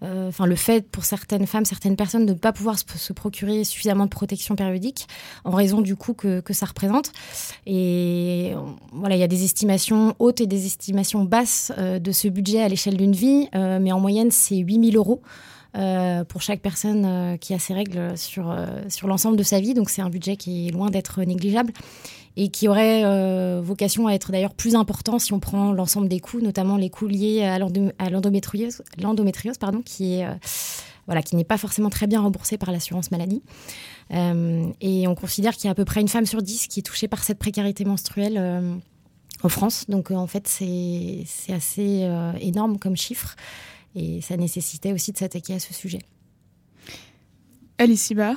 [0.03, 4.05] enfin le fait pour certaines femmes, certaines personnes de ne pas pouvoir se, procurer suffisamment
[4.05, 5.09] de protection périodique
[5.45, 7.11] en raison du coût que, ça représente.
[7.67, 8.53] Et
[8.93, 12.69] voilà, il y a des estimations hautes et des estimations basses de ce budget à
[12.69, 15.23] l'échelle d'une vie, mais en moyenne, c'est 8000 euros
[15.77, 19.61] euh, pour chaque personne euh, qui a ses règles sur, euh, sur l'ensemble de sa
[19.61, 19.75] vie.
[19.75, 21.73] Donc c'est un budget qui est loin d'être négligeable
[22.37, 23.03] et qui aurait
[23.61, 27.09] vocation à être d'ailleurs plus important si on prend l'ensemble des coûts, notamment les coûts
[27.09, 28.83] liés à l'endo- à l'endométriose,
[29.85, 30.27] qui est...
[31.07, 33.43] voilà, qui n'est pas forcément très bien remboursée par l'assurance maladie.
[34.13, 36.85] Et on considère qu'il y a à peu près une femme sur dix qui est
[36.85, 38.39] touchée par cette précarité menstruelle
[39.43, 39.87] en France.
[39.89, 42.09] Donc euh, en fait, c'est assez
[42.41, 43.35] énorme comme chiffre.
[43.99, 45.99] Et ça nécessitait aussi de s'attaquer à ce sujet.
[47.79, 48.35] Alice Iba,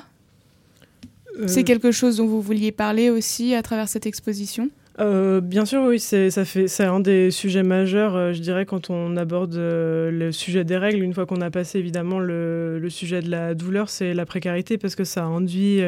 [1.40, 4.70] Euh, c'est quelque chose dont vous vouliez parler aussi à travers cette exposition?
[5.00, 8.66] Euh, bien sûr, oui, c'est ça fait c'est un des sujets majeurs, euh, je dirais,
[8.66, 11.02] quand on aborde euh, le sujet des règles.
[11.02, 14.78] Une fois qu'on a passé évidemment le, le sujet de la douleur, c'est la précarité
[14.78, 15.80] parce que ça induit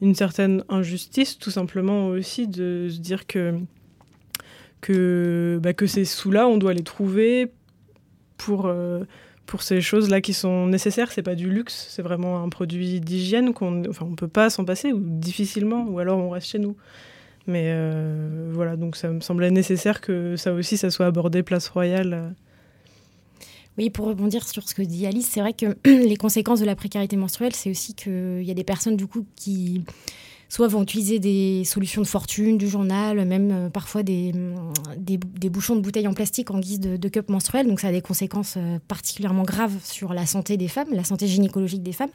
[0.00, 3.54] une certaine injustice, tout simplement aussi de se dire que
[4.80, 7.52] que bah, que ces sous-là, on doit les trouver
[8.40, 9.04] pour euh,
[9.46, 11.12] pour ces choses-là qui sont nécessaires.
[11.12, 14.64] C'est pas du luxe, c'est vraiment un produit d'hygiène qu'on, enfin, on peut pas s'en
[14.64, 16.76] passer ou difficilement, ou alors on reste chez nous.
[17.46, 21.68] Mais euh, voilà, donc ça me semblait nécessaire que ça aussi, ça soit abordé place
[21.68, 22.34] royale.
[23.76, 26.76] Oui, pour rebondir sur ce que dit Alice, c'est vrai que les conséquences de la
[26.76, 29.82] précarité menstruelle, c'est aussi qu'il y a des personnes du coup qui
[30.50, 34.32] soit vont utiliser des solutions de fortune, du journal, même euh, parfois des,
[35.48, 37.66] bouchons de bouteilles en plastique en guise de, de cup menstruel.
[37.66, 41.28] Donc ça a des conséquences euh, particulièrement graves sur la santé des femmes, la santé
[41.28, 42.10] gynécologique des femmes.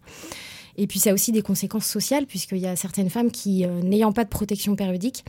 [0.77, 3.81] Et puis ça a aussi des conséquences sociales, puisqu'il y a certaines femmes qui, euh,
[3.81, 5.23] n'ayant pas de protection périodique,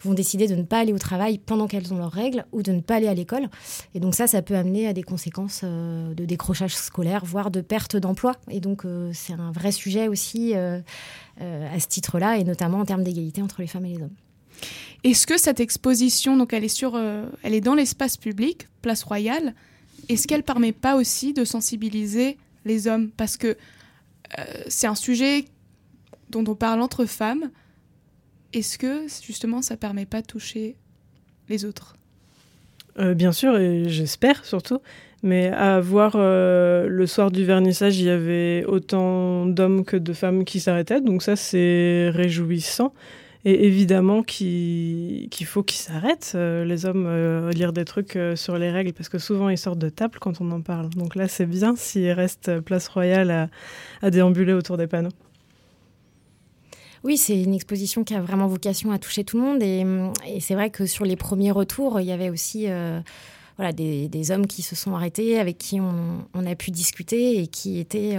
[0.00, 2.72] vont décider de ne pas aller au travail pendant qu'elles ont leurs règles ou de
[2.72, 3.48] ne pas aller à l'école.
[3.94, 7.60] Et donc ça, ça peut amener à des conséquences euh, de décrochage scolaire, voire de
[7.60, 8.36] perte d'emploi.
[8.50, 13.02] Et donc euh, c'est un vrai sujet aussi à ce titre-là, et notamment en termes
[13.02, 14.14] d'égalité entre les femmes et les hommes.
[15.02, 16.96] Est-ce que cette exposition, donc elle est sur,
[17.42, 19.54] elle est dans l'espace public, place Royale,
[20.08, 23.10] est-ce qu'elle permet pas aussi de sensibiliser les hommes?
[23.16, 23.56] Parce que
[24.68, 25.44] c'est un sujet
[26.30, 27.50] dont on parle entre femmes,
[28.52, 30.76] est-ce que justement ça permet pas de toucher
[31.48, 31.96] les autres?
[32.98, 34.80] Euh, bien sûr, et j'espère surtout.
[35.22, 40.12] Mais à voir euh, le soir du vernissage, il y avait autant d'hommes que de
[40.12, 41.00] femmes qui s'arrêtaient.
[41.00, 42.92] Donc ça, c'est réjouissant.
[43.44, 48.56] Et évidemment qu'il faut qu'ils s'arrêtent, euh, les hommes, euh, lire des trucs euh, sur
[48.56, 50.90] les règles, parce que souvent ils sortent de table quand on en parle.
[50.90, 53.50] Donc là, c'est bien s'il reste euh, place royale
[54.00, 55.10] à, déambuler autour des panneaux.
[57.02, 59.60] Oui, c'est une exposition qui a vraiment vocation à toucher tout le monde.
[59.60, 59.84] Et,
[60.40, 62.68] c'est vrai que sur les premiers retours, il y avait aussi
[63.74, 68.16] des, hommes qui se sont arrêtés, avec qui on, a pu discuter et qui étaient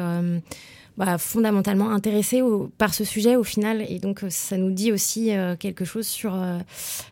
[0.98, 3.86] bah, fondamentalement intéressés au- par ce sujet au final.
[3.90, 6.60] Et donc, euh, ça nous dit aussi euh, quelque chose sur euh,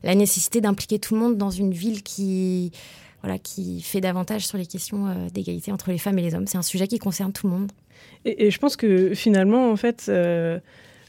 [0.04, 2.72] la nécessité d'impliquer tout le monde dans une ville qui,
[3.24, 6.48] voilà, qui fait davantage sur les questions d'égalité entre les femmes et les hommes.
[6.48, 7.72] C'est un sujet qui concerne tout le monde.
[8.26, 10.12] Et, je pense que finalement, en fait,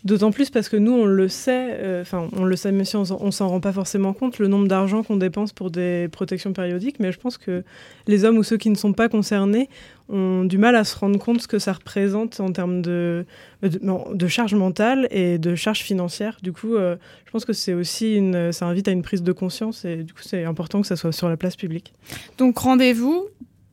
[0.05, 2.97] d'autant plus parce que nous, on le sait, euh, enfin, on le sait, mais si
[2.97, 6.53] on, on s'en rend pas forcément compte, le nombre d'argent qu'on dépense pour des protections
[6.53, 7.65] périodiques, mais je pense que
[8.07, 9.69] les hommes ou ceux qui ne sont pas concernés
[10.09, 13.25] ont du mal à se rendre compte ce que ça représente en termes de,
[13.63, 13.81] de,
[14.15, 16.39] de charge mentale et de charge financière.
[16.43, 19.85] Du coup, euh, je pense que c'est aussi ça invite à une prise de conscience
[19.85, 21.93] et du coup, c'est important que ça soit sur la place publique.
[22.39, 23.29] Donc rendez-vous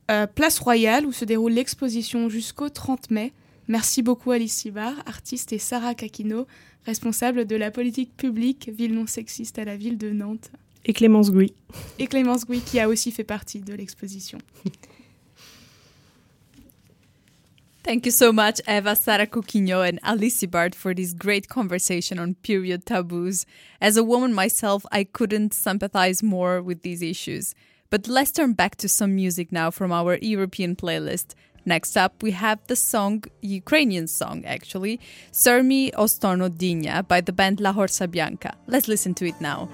[0.09, 3.31] euh, Place Royale où se déroule l'exposition jusqu'au 30 mai.
[3.69, 6.47] Merci beaucoup Alice Sibard, artiste, et Sarah Kakino,
[6.87, 10.49] responsable de la politique publique ville non sexiste à la ville de Nantes.
[10.85, 11.53] Et Clémence Gouy.
[11.99, 14.39] Et Clémence Gouy qui a aussi fait partie de l'exposition.
[17.83, 22.33] Thank you so much, Eva, Sara Coquinho, and Alice Bart for this great conversation on
[22.41, 23.45] period taboos.
[23.79, 27.53] As a woman myself, I couldn't sympathize more with these issues.
[27.91, 31.35] But let's turn back to some music now from our European playlist.
[31.69, 34.99] Next up, we have the song, Ukrainian song actually,
[35.31, 38.55] Sermi Ostorno Dinya by the band La Horsa Bianca.
[38.65, 39.69] Let's listen to it now.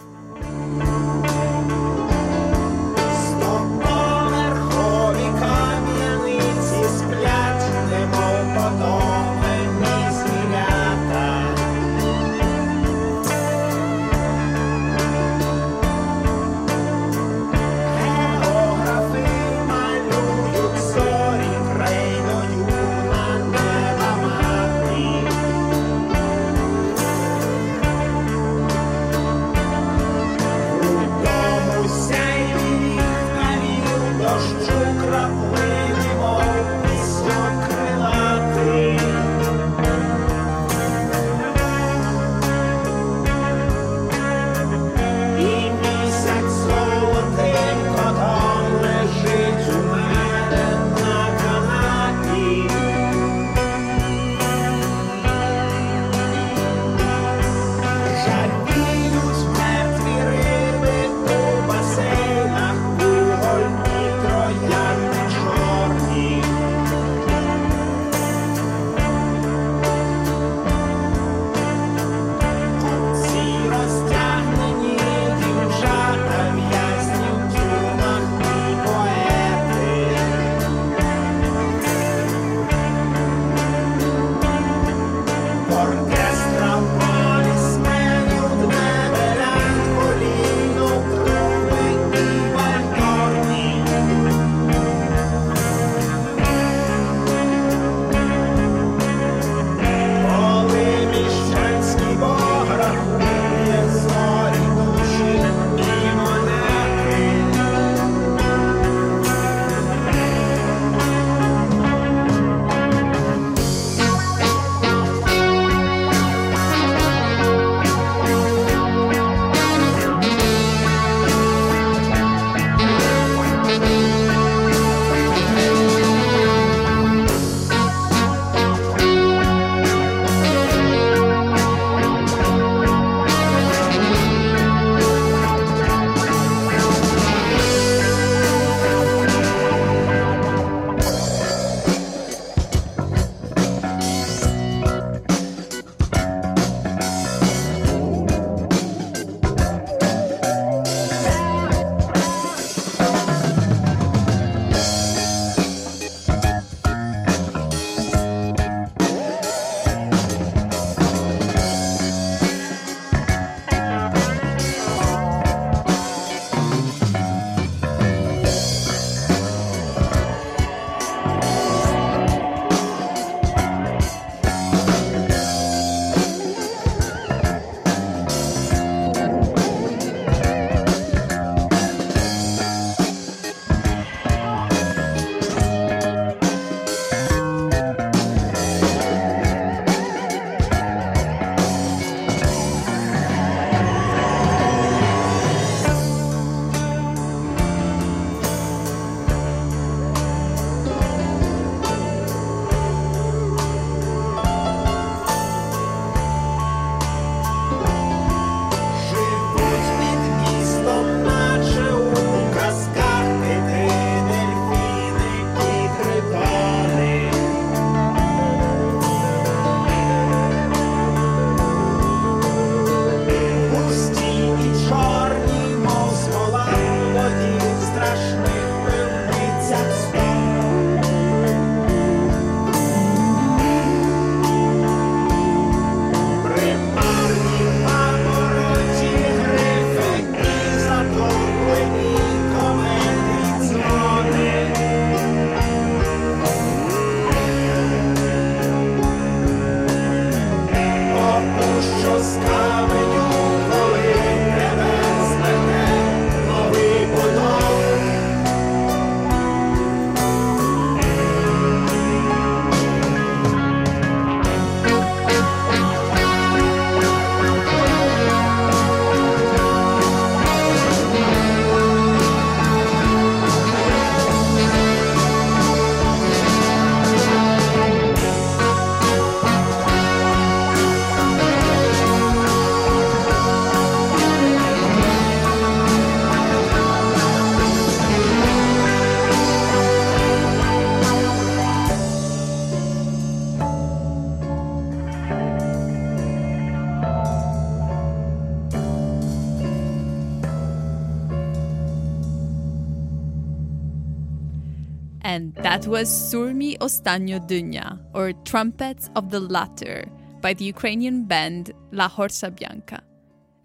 [305.85, 310.05] That was Surmi Ostanyo Dunya, or Trumpets of the Latter,
[310.41, 313.03] by the Ukrainian band La Horsa Bianca.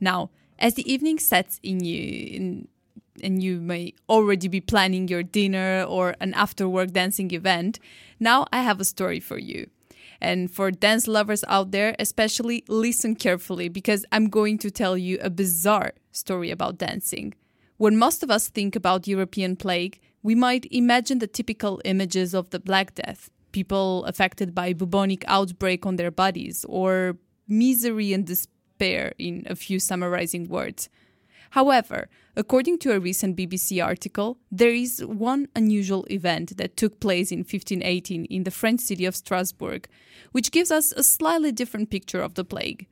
[0.00, 2.02] Now, as the evening sets in you,
[2.36, 2.68] in,
[3.22, 7.80] and you may already be planning your dinner or an after work dancing event,
[8.20, 9.70] now I have a story for you.
[10.20, 15.16] And for dance lovers out there, especially listen carefully because I'm going to tell you
[15.22, 17.32] a bizarre story about dancing.
[17.78, 22.50] When most of us think about European plague, we might imagine the typical images of
[22.50, 27.16] the Black Death, people affected by bubonic outbreak on their bodies, or
[27.48, 30.88] misery and despair in a few summarizing words.
[31.50, 37.32] However, according to a recent BBC article, there is one unusual event that took place
[37.32, 39.88] in 1518 in the French city of Strasbourg,
[40.30, 42.86] which gives us a slightly different picture of the plague.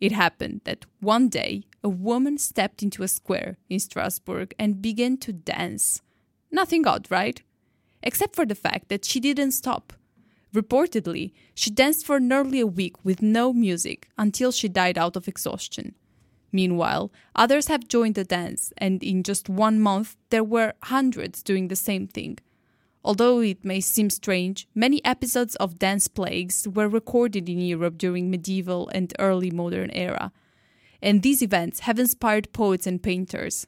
[0.00, 5.16] It happened that one day a woman stepped into a square in Strasbourg and began
[5.18, 6.02] to dance.
[6.50, 7.42] Nothing odd, right?
[8.02, 9.92] Except for the fact that she didn't stop.
[10.54, 15.28] Reportedly, she danced for nearly a week with no music until she died out of
[15.28, 15.94] exhaustion.
[16.52, 21.68] Meanwhile, others have joined the dance, and in just one month, there were hundreds doing
[21.68, 22.38] the same thing.
[23.04, 28.30] Although it may seem strange, many episodes of dance plagues were recorded in Europe during
[28.30, 30.32] medieval and early modern era.
[31.02, 33.66] And these events have inspired poets and painters.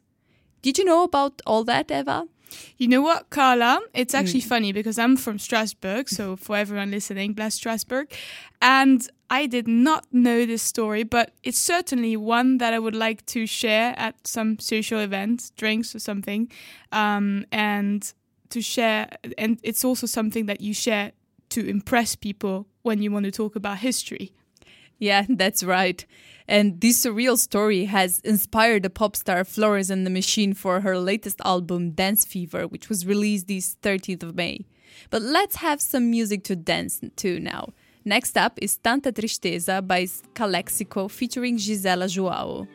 [0.62, 2.26] Did you know about all that, Eva?
[2.76, 3.80] You know what, Carla?
[3.94, 8.12] It's actually funny because I'm from Strasbourg, so for everyone listening, bless Strasbourg.
[8.62, 13.26] And I did not know this story, but it's certainly one that I would like
[13.26, 16.50] to share at some social events, drinks or something.
[16.92, 18.10] Um, and
[18.50, 21.12] to share, and it's also something that you share
[21.50, 24.32] to impress people when you want to talk about history.
[24.98, 26.04] Yeah, that's right.
[26.46, 30.98] And this surreal story has inspired the pop star Florence and the Machine for her
[30.98, 34.64] latest album, Dance Fever, which was released this 13th of May.
[35.10, 37.74] But let's have some music to dance to now.
[38.04, 42.66] Next up is Tanta Tristeza by Calexico featuring Gisela Joao.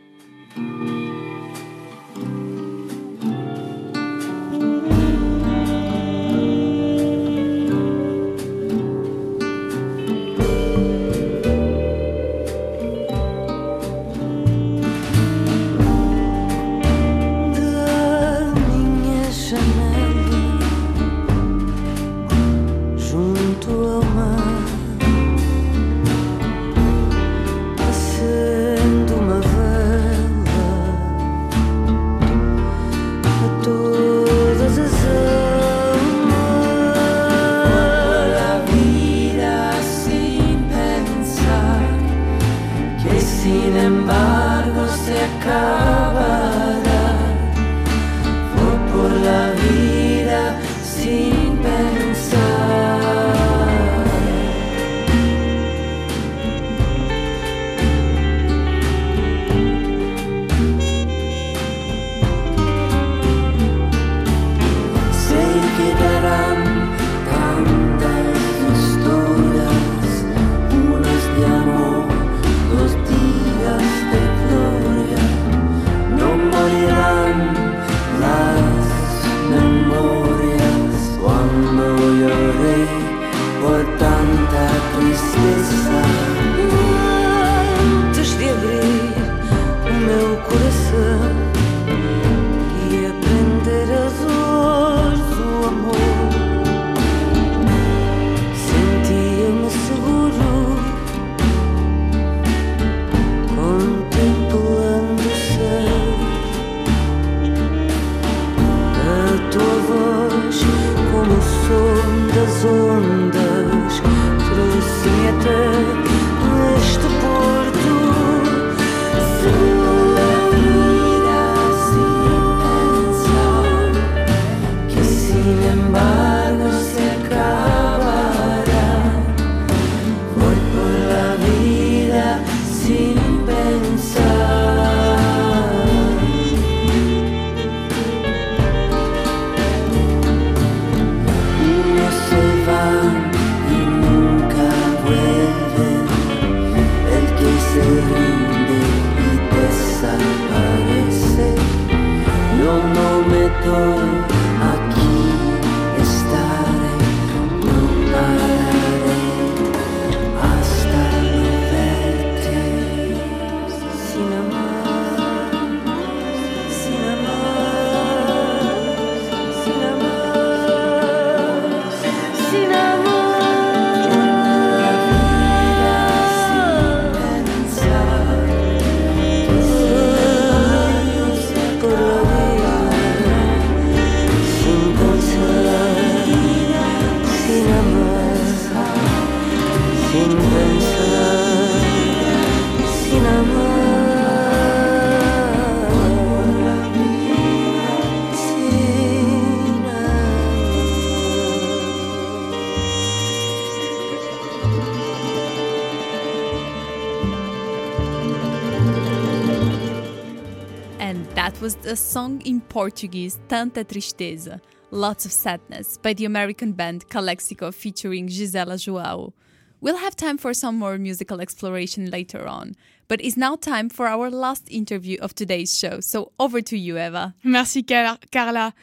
[211.93, 218.27] A song in Portuguese, Tanta Tristeza, Lots of Sadness, by the American band Calexico featuring
[218.27, 219.31] Gisela Joao.
[219.79, 222.73] We'll have time for some more musical exploration later on,
[223.07, 225.99] but it's now time for our last interview of today's show.
[225.99, 227.35] So over to you, Eva.
[227.43, 228.73] Merci Car- Carla.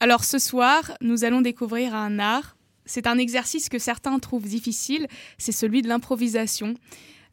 [0.00, 2.56] Alors ce soir, nous allons découvrir un art.
[2.86, 5.06] C'est un exercice que certains trouvent difficile,
[5.38, 6.74] c'est celui de l'improvisation.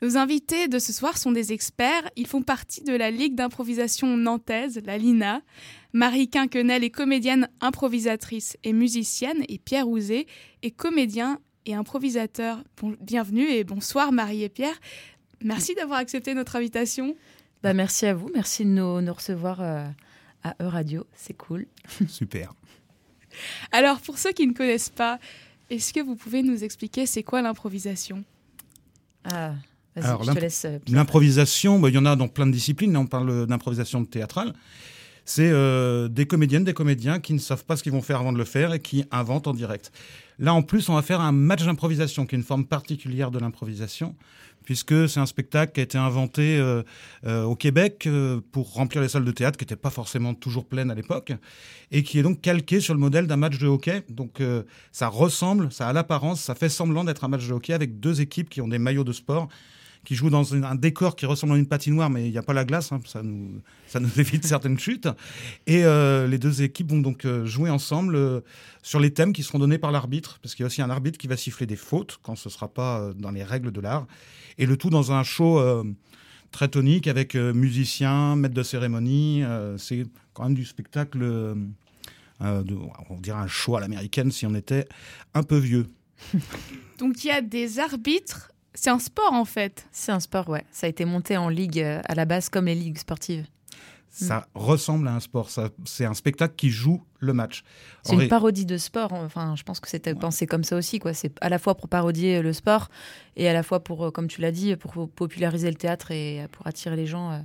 [0.02, 2.10] Nos invités de ce soir sont des experts.
[2.16, 5.42] Ils font partie de la Ligue d'improvisation nantaise, la LINA.
[5.94, 10.28] Marie Quinquenel est comédienne, improvisatrice et musicienne, et Pierre Ouzé
[10.62, 12.62] est comédien et improvisateur.
[12.82, 14.80] Bon- bienvenue et bonsoir Marie et Pierre.
[15.44, 17.16] Merci d'avoir accepté notre invitation.
[17.64, 19.88] Bah, merci à vous, merci de nous, nous recevoir euh,
[20.44, 21.66] à E-Radio, c'est cool.
[22.10, 22.54] Super.
[23.72, 25.20] Alors pour ceux qui ne connaissent pas,
[25.70, 28.24] est-ce que vous pouvez nous expliquer c'est quoi l'improvisation?
[29.24, 29.54] Ah,
[30.04, 30.66] Alors, je te l'imp- laisse.
[30.66, 30.80] euh.
[30.90, 32.92] L'improvisation, bah, il y en a dans plein de disciplines.
[32.94, 34.54] Là, on parle d'improvisation théâtrale.
[35.28, 38.32] C'est euh, des comédiennes, des comédiens qui ne savent pas ce qu'ils vont faire avant
[38.34, 39.92] de le faire et qui inventent en direct.
[40.38, 43.40] Là, en plus, on va faire un match d'improvisation, qui est une forme particulière de
[43.40, 44.16] l'improvisation,
[44.66, 46.84] puisque c'est un spectacle qui a été inventé euh,
[47.26, 50.66] euh, au Québec euh, pour remplir les salles de théâtre, qui n'étaient pas forcément toujours
[50.68, 51.32] pleines à l'époque,
[51.92, 54.04] et qui est donc calqué sur le modèle d'un match de hockey.
[54.10, 57.74] Donc, euh, ça ressemble, ça a l'apparence, ça fait semblant d'être un match de hockey
[57.74, 59.48] avec deux équipes qui ont des maillots de sport
[60.06, 62.54] qui jouent dans un décor qui ressemble à une patinoire, mais il n'y a pas
[62.54, 63.62] la glace, hein, ça, nous,
[64.18, 65.10] évite certaines chutes.
[65.68, 68.42] Et euh, les deux équipes vont donc euh, jouer ensemble euh,
[68.84, 71.18] sur les thèmes qui seront donnés par l'arbitre, parce qu'il y a aussi un arbitre
[71.18, 74.08] qui va siffler des fautes quand ce ne sera pas dans les règles de l'art.
[74.58, 75.62] Et le tout dans un show
[76.52, 79.44] très tonique avec musiciens, maîtres de cérémonie.
[79.78, 81.56] C'est quand même du spectacle, de,
[83.10, 84.88] on dirait un show à l'américaine si on était
[85.34, 85.88] un peu vieux.
[87.00, 89.88] Donc il y a des arbitres, c'est un sport en fait.
[89.92, 90.66] C'est un sport, ouais.
[90.72, 93.46] Ça a été monté en ligue euh, à la base comme les ligues sportives.
[94.10, 95.50] Ça ressemble à un sport.
[95.50, 97.64] Ça- C'est un spectacle qui joue le match.
[98.04, 99.12] C'est une ré- parodie de sport.
[99.12, 101.14] Enfin, je pense que c'était pensé comme ça aussi, quoi.
[101.14, 102.88] C'est à la fois pour parodier le sport
[103.36, 106.44] et à la fois pour, euh, comme tu l'as dit, pour populariser le théâtre et
[106.44, 107.44] euh, pour attirer les gens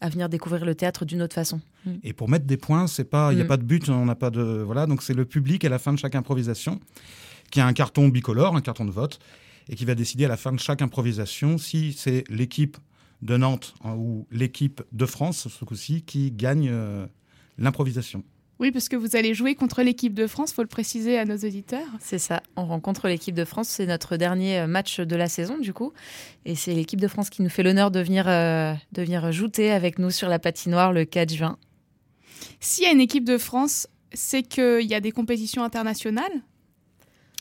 [0.00, 1.60] à venir découvrir le théâtre d'une autre façon.
[1.86, 1.90] Mm.
[2.02, 3.48] Et pour mettre des points, c'est pas, il n'y a Mm.
[3.48, 4.86] pas de but, on n'a pas de, voilà.
[4.86, 6.80] Donc c'est le public à la fin de chaque improvisation
[7.52, 9.20] qui a un carton bicolore, un carton de vote,
[9.70, 12.76] et qui va décider à la fin de chaque improvisation si c'est l'équipe
[13.22, 17.06] de Nantes hein, ou l'équipe de France, ce coup-ci, qui gagne euh,
[17.56, 18.24] l'improvisation.
[18.58, 21.36] Oui, parce que vous allez jouer contre l'équipe de France, faut le préciser à nos
[21.36, 21.86] auditeurs.
[21.98, 22.42] C'est ça.
[22.56, 23.68] On rencontre l'équipe de France.
[23.68, 25.92] C'est notre dernier euh, match de la saison, du coup.
[26.44, 29.70] Et c'est l'équipe de France qui nous fait l'honneur de venir, euh, de venir jouer
[29.70, 31.58] avec nous sur la patinoire le 4 juin.
[32.58, 36.42] S'il y a une équipe de France, c'est qu'il y a des compétitions internationales?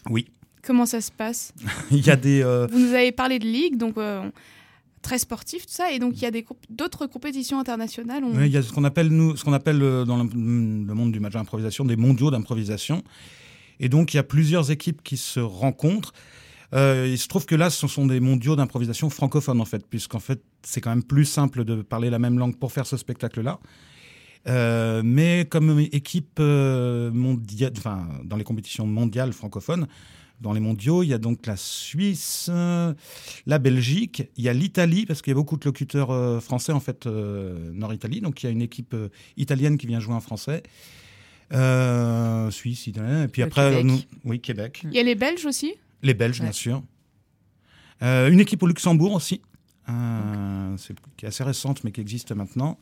[0.09, 0.27] Oui,
[0.63, 1.53] Comment ça se passe
[1.91, 4.29] il y a des, euh, Vous nous avez parlé de ligue, donc euh,
[5.01, 8.23] très sportif, tout ça, et donc il y a des comp- d'autres compétitions internationales.
[8.23, 10.29] on- Oui, il y a ce qu'on appelle, nous, ce qu'on appelle euh, dans le,
[10.29, 13.03] le monde du match d'improvisation des mondiaux d'improvisation.
[13.79, 16.11] Et donc, il y a plusieurs équipes qui se rencontrent.
[16.73, 20.43] Il se trouve que là, ce sont des mondiaux d'improvisation francophones, en fait, puisqu'en fait,
[20.63, 23.59] c'est quand même plus simple de parler la même langue pour faire ce spectacle-là.
[24.47, 29.87] Euh, mais comme équipe euh, mondiale, enfin, dans les compétitions mondiales francophones,
[30.41, 32.93] dans les mondiaux, il y a donc la Suisse, euh,
[33.45, 36.71] la Belgique, il y a l'Italie, parce qu'il y a beaucoup de locuteurs euh, français,
[36.71, 38.21] en fait, euh, Nord-Italie.
[38.21, 38.95] Donc, il y a une équipe
[39.37, 40.63] italienne qui vient jouer en français.
[41.51, 43.23] Euh, Suisse, italien.
[43.23, 43.85] Et puis Le après, Québec.
[43.85, 44.81] nous- oui, Québec.
[44.85, 45.73] Il y a les Belges aussi?
[46.03, 46.45] Les Belges, Ouais.
[46.45, 46.83] bien sûr.
[48.01, 49.41] Euh, une équipe au Luxembourg aussi,
[49.89, 50.77] euh,
[51.17, 52.79] qui est assez récente, mais qui existe maintenant.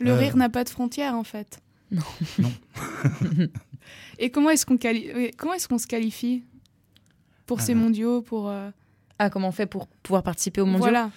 [0.00, 1.60] Le rire n'a pas de frontières en fait.
[1.90, 2.02] Non.
[2.38, 2.52] Non.
[4.18, 6.42] Et comment est-ce qu'on quali- qu'on se qualifie?
[7.46, 7.84] Pour ces Alors.
[7.84, 8.70] mondiaux pour euh,
[9.18, 11.10] Ah, comment on fait pour pouvoir participer au mondiaux voilà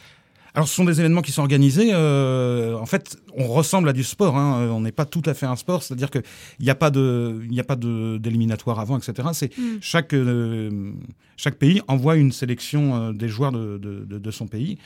[0.53, 1.89] Alors, ce sont des événements qui sont organisés.
[1.93, 4.35] euh, en fait, on ressemble à du sport.
[4.37, 5.83] hein, on n'est pas tout à fait un sport.
[5.83, 6.23] C'est-à-dire qu'il
[6.59, 9.27] n'y a pas de, il n'y a pas de d'éliminatoire avant, etc.
[9.33, 9.77] C'est Hmm.
[9.81, 10.91] chaque euh,
[11.37, 14.77] chaque pays envoie une sélection euh, des joueurs de, de, de- de son pays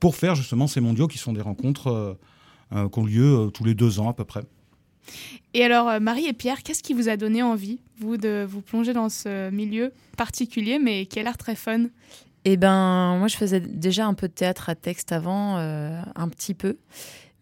[0.00, 2.14] pour faire justement ces mondiaux qui sont des rencontres euh,
[2.74, 4.42] euh, qui ont lieu euh, tous les deux ans à peu près.
[5.54, 8.60] Et alors euh, Marie et Pierre, qu'est-ce qui vous a donné envie vous de vous
[8.60, 11.86] plonger dans ce milieu particulier mais qui a l'air très fun?
[12.44, 16.28] Eh ben, moi, je faisais déjà un peu de théâtre à texte avant, euh, un
[16.28, 16.76] petit peu.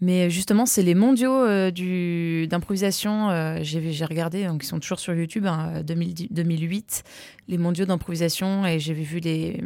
[0.03, 3.31] Mais justement, c'est les mondiaux euh, d'improvisation.
[3.63, 7.03] j'ai j'ai regardé, donc ils sont toujours sur YouTube, hein, 2010 2008,
[7.49, 9.63] les mondiaux d'improvisation, et j'ai vu des,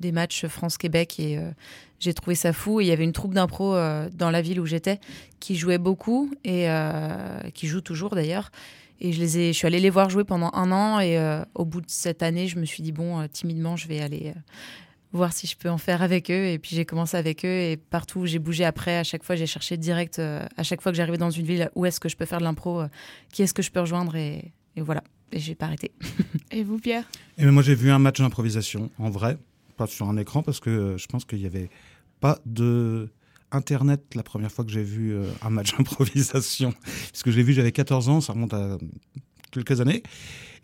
[0.00, 1.50] des matchs France-Québec et euh,
[2.00, 2.80] j'ai trouvé ça fou.
[2.80, 5.00] Et il y avait une troupe d'impro euh, dans la ville où j'étais
[5.40, 8.50] qui jouait beaucoup et euh, qui joue toujours d'ailleurs.
[9.00, 11.44] Et je les ai, je suis allée les voir jouer pendant un an et euh,
[11.54, 14.32] au bout de cette année, je me suis dit bon, euh, timidement, je vais aller
[14.34, 14.40] euh,
[15.12, 16.46] voir si je peux en faire avec eux.
[16.46, 19.36] Et puis j'ai commencé avec eux et partout où j'ai bougé après, à chaque fois,
[19.36, 22.08] j'ai cherché direct, euh, à chaque fois que j'arrivais dans une ville, où est-ce que
[22.08, 22.88] je peux faire de l'impro, euh,
[23.32, 25.02] qui est-ce que je peux rejoindre et, et voilà.
[25.32, 25.90] Et j'ai pas arrêté.
[26.52, 27.04] Et vous, Pierre?
[27.36, 29.36] Et moi, j'ai vu un match d'improvisation en vrai,
[29.76, 31.70] pas sur un écran, parce que euh, je pense qu'il n'y avait
[32.20, 33.08] pas de
[33.52, 36.74] internet la première fois que j'ai vu euh, un match d'improvisation.
[37.10, 38.78] Puisque je l'ai vu, j'avais 14 ans, ça remonte à
[39.50, 40.02] quelques années.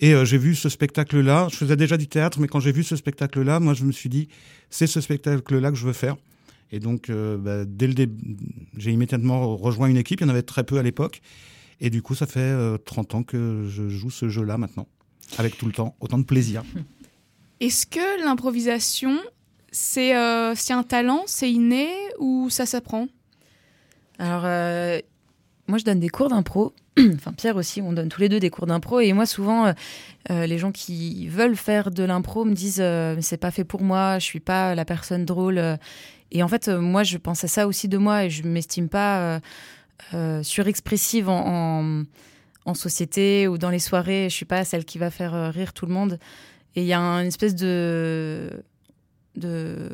[0.00, 1.48] Et euh, j'ai vu ce spectacle-là.
[1.50, 4.08] Je faisais déjà du théâtre, mais quand j'ai vu ce spectacle-là, moi, je me suis
[4.08, 4.28] dit,
[4.70, 6.16] c'est ce spectacle-là que je veux faire.
[6.74, 8.34] Et donc, bah, dès le début,
[8.78, 10.20] j'ai immédiatement rejoint une équipe.
[10.20, 11.20] Il y en avait très peu à l'époque.
[11.82, 14.86] Et du coup, ça fait euh, 30 ans que je joue ce jeu-là maintenant.
[15.36, 16.62] Avec tout le temps, autant de plaisir.
[17.62, 19.20] Est-ce que l'improvisation,
[19.70, 23.06] c'est euh, c'est un talent, c'est inné ou ça s'apprend?
[24.18, 24.98] Alors, euh,
[25.68, 26.74] moi, je donne des cours d'impro.
[26.98, 28.98] enfin, Pierre aussi, on donne tous les deux des cours d'impro.
[28.98, 29.72] Et moi, souvent,
[30.28, 32.82] euh, les gens qui veulent faire de l'impro me disent
[33.20, 35.78] c'est pas fait pour moi, je suis pas la personne drôle.
[36.32, 39.40] Et en fait, moi, je pense à ça aussi de moi et je m'estime pas
[40.42, 42.02] surexpressive en,
[42.64, 44.24] en, société ou dans les soirées.
[44.28, 46.18] Je suis pas celle qui va faire rire tout le monde.
[46.76, 48.64] Et il y a une espèce de.
[49.36, 49.88] de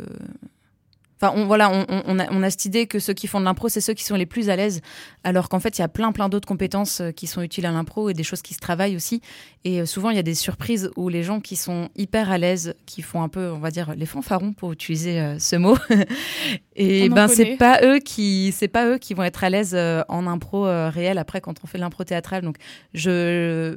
[1.20, 3.68] Enfin, on, voilà, on, a, on a cette idée que ceux qui font de l'impro,
[3.68, 4.81] c'est ceux qui sont les plus à l'aise,
[5.24, 7.72] alors qu'en fait, il y a plein, plein d'autres compétences euh, qui sont utiles à
[7.72, 9.20] l'impro et des choses qui se travaillent aussi.
[9.64, 12.39] Et euh, souvent, il y a des surprises où les gens qui sont hyper à
[12.39, 15.76] l'aise, qui font un peu, on va dire, les fanfarons pour utiliser euh, ce mot,
[16.76, 20.05] et ben c'est pas eux qui, c'est pas eux qui vont être à l'aise euh,
[20.09, 22.43] en impro euh, réel après quand on fait de l'impro théâtrale.
[22.43, 22.59] Donc,
[22.95, 23.76] je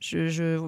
[0.00, 0.58] je- je-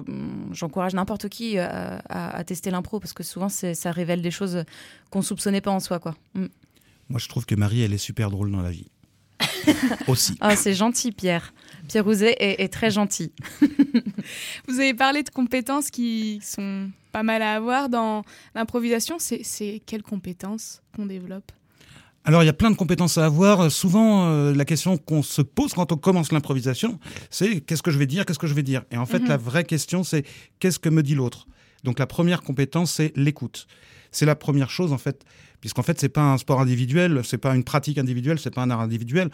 [0.51, 1.65] j'encourage n'importe qui euh,
[2.09, 4.63] à, à tester l'impro parce que souvent ça révèle des choses
[5.09, 6.15] qu'on soupçonnait pas en soi quoi.
[6.35, 6.45] Mm.
[7.09, 8.87] Moi, je trouve que Marie, elle est super drôle dans la vie.
[10.07, 10.37] Aussi.
[10.39, 11.53] Ah c'est gentil Pierre.
[11.89, 13.33] Pierre Rouzet est, est très gentil.
[14.67, 18.23] Vous avez parlé de compétences qui sont pas mal à avoir dans
[18.55, 19.17] l'improvisation.
[19.19, 21.51] C'est c'est quelles compétences qu'on développe?
[22.25, 23.69] Alors, il y a plein de compétences à avoir.
[23.69, 26.97] Souvent, euh, la question qu'on se pose quand on commence l'improvisation,
[27.29, 28.83] c'est qu'est-ce que je vais dire, qu'est-ce que je vais dire?
[28.91, 29.27] Et en fait, Mhm.
[29.27, 30.23] la vraie question, c'est
[30.59, 31.47] qu'est-ce que me dit l'autre?
[31.83, 33.67] Donc, la première compétence, c'est l'écoute.
[34.11, 35.25] C'est la première chose, en fait,
[35.59, 38.69] puisqu'en fait, c'est pas un sport individuel, c'est pas une pratique individuelle, c'est pas un
[38.69, 39.29] art individuel.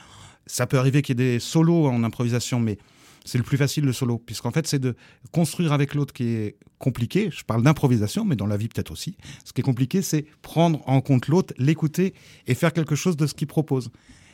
[0.47, 2.79] Ça peut arriver qu'il y ait des solos en improvisation, mais
[3.25, 4.95] c'est le plus facile le solo, puisqu'en fait, c'est de
[5.31, 7.29] construire avec l'autre qui est compliqué.
[7.31, 9.17] Je parle d'improvisation, mais dans la vie peut-être aussi.
[9.45, 12.13] Ce qui est compliqué, c'est prendre en compte l'autre, l'écouter
[12.47, 13.89] et faire quelque chose de ce qu'il propose.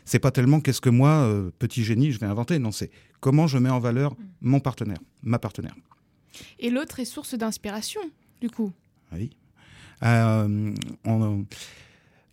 [0.06, 2.60] C'est pas tellement qu'est-ce que moi, euh, petit génie, je vais inventer.
[2.60, 5.76] Non, c'est comment je mets en valeur mon partenaire, ma partenaire.
[6.60, 8.02] Et l'autre est source d'inspiration,
[8.42, 8.72] du coup.
[9.12, 9.32] Oui.
[10.04, 10.74] Euh,
[11.06, 11.46] on-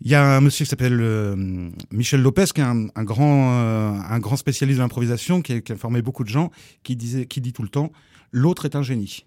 [0.04, 3.52] Il y a un monsieur qui s'appelle euh, Michel Lopez, qui est un, un grand,
[3.52, 6.50] euh, un grand spécialiste de l'improvisation, qui, a- qui a formé beaucoup de gens,
[6.82, 7.92] qui, disait, qui dit tout le temps
[8.32, 9.24] l'autre est un génie.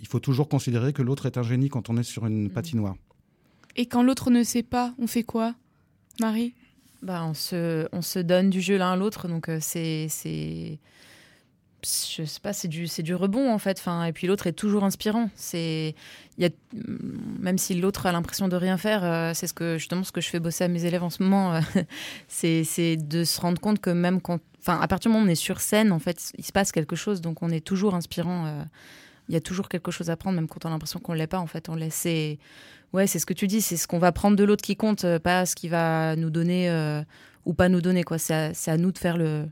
[0.00, 2.94] Il faut toujours considérer que l'autre est un génie quand on est sur une patinoire.
[3.76, 5.54] Et quand l'autre ne sait pas, on fait quoi
[6.20, 6.54] Marie?
[7.02, 10.78] Bah on se on se donne du jeu l'un à l'autre donc euh, c'est c'est
[11.86, 13.78] je sais pas c'est du c'est du rebond en fait.
[13.78, 15.30] Enfin et puis l'autre est toujours inspirant.
[15.36, 15.94] C'est
[16.38, 16.48] y a
[17.38, 20.20] même si l'autre a l'impression de rien faire euh, c'est ce que justement ce que
[20.20, 21.60] je fais bosser à mes élèves en ce moment euh,
[22.28, 25.30] c'est de se rendre compte que même quand enfin à partir du moment où on
[25.30, 27.20] est sur scène en fait il se passe quelque chose.
[27.20, 28.62] Donc on est toujours inspirant euh,
[29.28, 31.26] il y a toujours quelque chose à prendre même quand on a l'impression qu'on l'est
[31.26, 31.68] pas en fait.
[31.68, 32.38] On laisse c'est
[32.92, 35.06] ouais c'est ce que tu dis c'est ce qu'on va prendre de l'autre qui compte
[35.18, 37.02] pas ce qui va nous donner
[37.44, 38.18] ou pas nous donner quoi.
[38.18, 39.46] C'est c'est à nous de faire le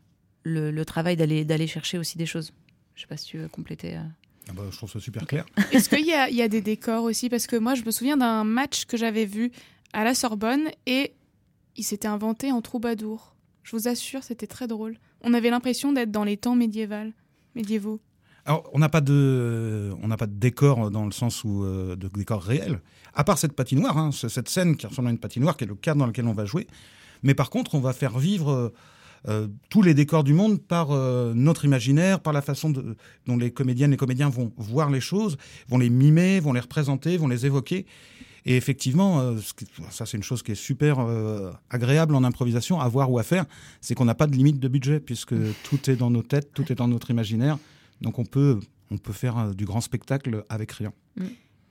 [0.45, 2.53] le, le travail d'aller d'aller chercher aussi des choses
[2.95, 4.03] je sais pas si tu veux compléter euh.
[4.49, 5.47] Ah bah, je trouve ça super clair.
[5.73, 7.29] Est-ce qu'il y y a des décors aussi?
[7.29, 9.51] Parce que moi, je me souviens d'un match que j'avais vu
[9.93, 11.15] à la Sorbonne et
[11.77, 13.35] il s'était inventé en troubadour.
[13.63, 14.99] Je vous assure, c'était très drôle.
[15.23, 17.11] On avait l'impression d'être dans les temps médiévaux.
[17.55, 18.01] médiévaux.
[18.45, 21.97] Alors, on n'a pas de, on n'a pas de décor dans le sens où euh,
[21.97, 22.81] de décor réel,
[23.15, 25.67] à part cette patinoire, hein, c'est cette scène qui ressemble à une patinoire, qui est
[25.67, 26.67] le cadre dans lequel on va jouer.
[27.23, 28.75] Mais par contre, on va faire vivre
[29.29, 32.97] euh, tous les décors du monde par euh, notre imaginaire, par la façon de-
[33.27, 35.37] dont les comédiennes et comédiens vont voir les choses,
[35.69, 37.87] vont les mimer, vont les représenter, vont les évoquer.
[38.47, 39.39] Et effectivement, euh,
[39.91, 43.23] ça c'est une chose qui est super euh, agréable en improvisation, à voir ou à
[43.23, 43.47] faire,
[43.81, 46.71] c'est qu'on n'a pas de limite de budget, puisque tout est dans nos têtes, tout
[46.71, 47.57] est dans notre imaginaire.
[48.03, 48.61] Donc on peut,
[48.91, 50.93] on peut faire euh, du grand spectacle avec rien.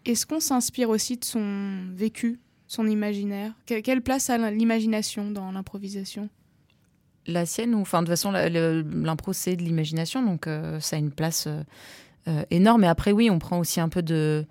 [0.05, 3.53] Est-ce qu'on s'inspire aussi de son vécu, son imaginaire?
[3.67, 6.27] Que- Quelle place a l'imagination dans l'improvisation?
[7.27, 10.99] La sienne ou enfin de toute façon l'impro c'est de l'imagination donc euh, ça a
[10.99, 11.61] une place euh,
[12.27, 12.83] euh, énorme.
[12.83, 14.45] Et après oui on prend aussi un peu de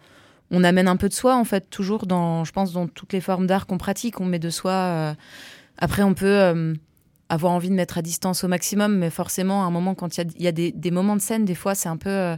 [0.50, 3.20] on amène un peu de soi en fait toujours dans je pense dans toutes les
[3.20, 4.20] formes d'art qu'on pratique.
[4.20, 5.14] On met de soi
[5.78, 6.76] après on peut
[7.32, 10.20] avoir envie de mettre à distance au maximum mais forcément à un moment quand il
[10.20, 12.36] y a, y a des, moments de scène des fois c'est un peu euh,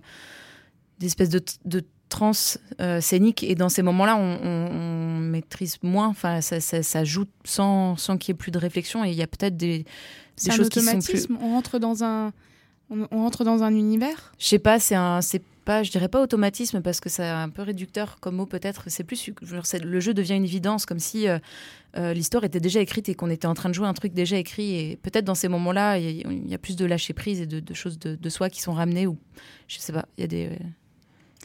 [1.00, 2.32] des espèces de, de trans
[2.80, 6.08] euh, scénique et dans ces moments-là, on, on- on maîtrise moins.
[6.08, 9.16] Enfin, ça, ça, ça joue sans, sans qu'il y ait plus de réflexion et il
[9.16, 9.84] y a peut-être des, des
[10.36, 10.98] C'est un choses qui sont plus.
[10.98, 11.38] automatisme.
[11.40, 12.32] On rentre dans un,
[12.90, 14.32] on, on rentre dans un univers?
[14.38, 17.48] Je sais pas, c'est un, c'est pas, je dirais pas automatisme parce que c'est un
[17.48, 18.84] peu réducteur comme mot peut-être.
[18.88, 19.30] C'est plus,
[19.82, 21.38] le jeu devient une évidence, comme si euh,
[21.96, 24.36] euh, l'histoire était déjà écrite et qu'on était en train de jouer un truc déjà
[24.36, 24.74] écrit.
[24.78, 27.40] Et peut-être dans ces moments-là, il y, a- il y a plus de lâcher prise
[27.40, 29.16] et de, de choses de, de soi qui sont ramenées ou
[29.66, 30.04] je sais pas.
[30.18, 30.50] Il y a des.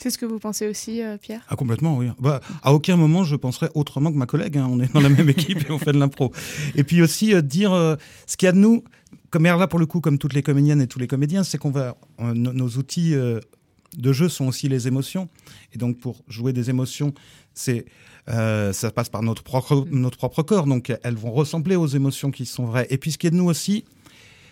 [0.02, 2.08] C'est ce que vous pensez aussi, euh, Pierre Ah, complètement, oui.
[2.20, 4.58] Bah, à aucun moment, je penserais autrement que ma collègue.
[4.58, 4.68] hein.
[4.72, 6.32] On est dans la même équipe et on fait de l'impro.
[6.76, 7.96] Et puis aussi, euh, dire euh,
[8.26, 8.84] ce qu'il y a de nous,
[9.30, 11.72] comme là, pour le coup, comme toutes les comédiennes et tous les comédiens, c'est qu'on
[11.72, 11.96] va.
[12.20, 15.28] nos, nos outils de jeu sont aussi les émotions.
[15.74, 17.14] Et donc, pour jouer des émotions,
[17.54, 17.86] c'est.
[18.30, 22.30] euh, ça passe par notre propre, notre propre corps, donc elles vont ressembler aux émotions
[22.32, 22.86] qui sont vraies.
[22.92, 23.86] Et puis ce qui est de nous aussi,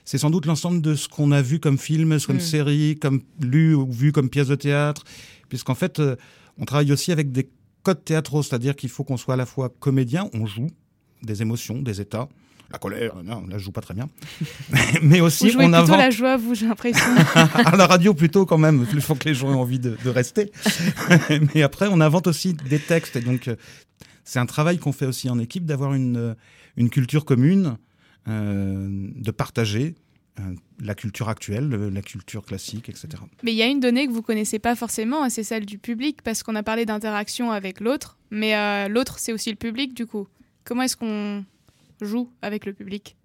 [0.05, 2.39] c'est sans doute l'ensemble de ce qu'on a vu comme film, comme Mm.
[2.39, 5.03] série, comme lu ou vu comme pièce de théâtre,
[5.49, 6.15] puisqu'en fait, euh,
[6.57, 7.49] on travaille aussi avec des
[7.83, 10.69] codes théâtraux, c'est-à-dire qu'il faut qu'on soit à la fois comédien, on joue
[11.23, 12.27] des émotions, des états,
[12.71, 14.09] la colère, non, là je joue pas très bien,
[15.01, 17.05] mais Vous aussi jouez on plutôt invente la joie, vous, j'ai l'impression.
[17.35, 20.09] à la radio plutôt quand même, il faut que les gens aient envie de, de
[20.09, 20.51] rester.
[21.55, 23.15] Mais après, on invente aussi des textes.
[23.15, 23.55] Et donc, euh,
[24.25, 26.33] c'est un travail qu'on fait aussi en équipe, d'avoir une, euh,
[26.75, 27.77] une culture commune,
[28.27, 30.06] euh, de partager euh,
[30.79, 33.07] la culture actuelle, le- la culture classique, etc.
[33.43, 35.77] Mais il y a une donnée que vous connaissez pas forcément, et c'est celle du
[35.79, 39.93] public, parce qu'on a parlé d'interaction avec l'autre, mais euh, l'autre, c'est aussi le public,
[39.93, 40.27] du coup.
[40.63, 41.43] Comment est-ce qu'on
[42.01, 43.15] joue avec le public?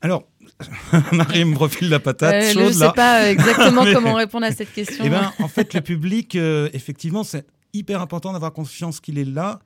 [0.00, 0.28] Alors,
[1.12, 2.92] Marie me refile la patate Euh, je chaude sais là.
[2.92, 5.02] pas euh, exactement Mais- comment répondre à cette question.
[5.06, 9.24] Eh ben, en fait, le public, euh, effectivement, c'est hyper important d'avoir conscience qu'il est
[9.24, 9.60] là.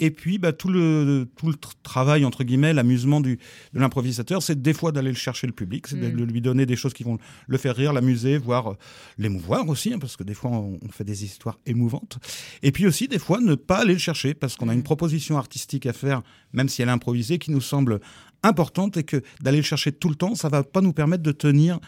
[0.00, 3.38] Et puis, bah, tout le, tout le tr- travail, entre guillemets, l'amusement du,
[3.72, 6.16] de l'improvisateur, c'est des fois d'aller le chercher le public, c'est de Mm.
[6.16, 8.76] de lui donner des choses qui vont le faire rire, l'amuser, voire euh,
[9.16, 12.18] l'émouvoir aussi, hein, parce que des fois, on, on fait des histoires émouvantes.
[12.62, 15.38] Et puis aussi, des fois, ne pas aller le chercher, parce qu'on a une proposition
[15.38, 18.00] artistique à faire, même si elle est improvisée, qui nous semble
[18.42, 21.32] importante et que d'aller le chercher tout le temps, ça va pas nous permettre de
[21.32, 21.78] tenir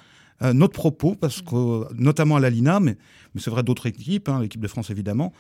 [0.43, 2.97] euh, notre propos, parce que, euh, notamment à la Lina, mais,
[3.35, 5.33] mais c'est vrai d'autres équipes, hein, l'équipe de France évidemment,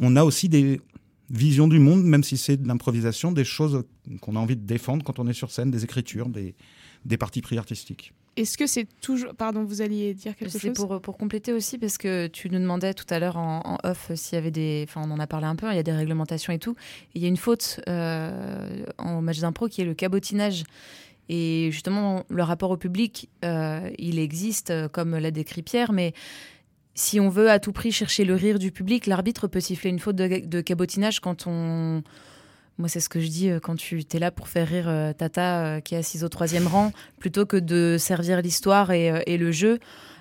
[0.00, 0.80] on a aussi des
[1.30, 3.84] visions du monde, même si c'est de l'improvisation, des choses
[4.20, 6.56] qu'on a envie de défendre quand on est sur scène, des écritures, des,
[7.04, 8.12] des parties pris artistiques.
[8.36, 9.34] Est-ce que c'est toujours...
[9.34, 10.74] Pardon, vous alliez dire quelque C'est chose?
[10.74, 14.10] pour, pour compléter aussi, parce que tu nous demandais tout à l'heure en, en off
[14.14, 14.86] s'il y avait des.
[14.88, 16.74] Enfin, on en a parlé un peu, il y a des réglementations et tout.
[17.14, 20.64] Et Il y a une faute euh, en match d'impro qui est le cabotinage.
[21.28, 26.12] Et justement, le rapport au public, euh, il existe, euh, comme l'a décrit Pierre, mais
[26.94, 29.98] si on veut à tout prix chercher le rire du public, l'arbitre peut siffler une
[29.98, 32.02] faute de, de cabotinage quand on.
[32.78, 35.12] Moi, c'est ce que je dis euh, quand tu es là pour faire rire euh,
[35.12, 39.36] Tata euh, qui est assise au troisième rang, plutôt que de servir l'histoire et, et
[39.38, 39.78] le jeu.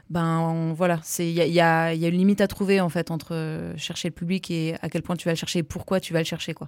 [0.09, 3.73] Ben on- voilà, il y y y a une limite à trouver en fait entre
[3.77, 6.19] chercher le public et à quel point tu vas le chercher et pourquoi tu vas
[6.19, 6.67] le chercher quoi.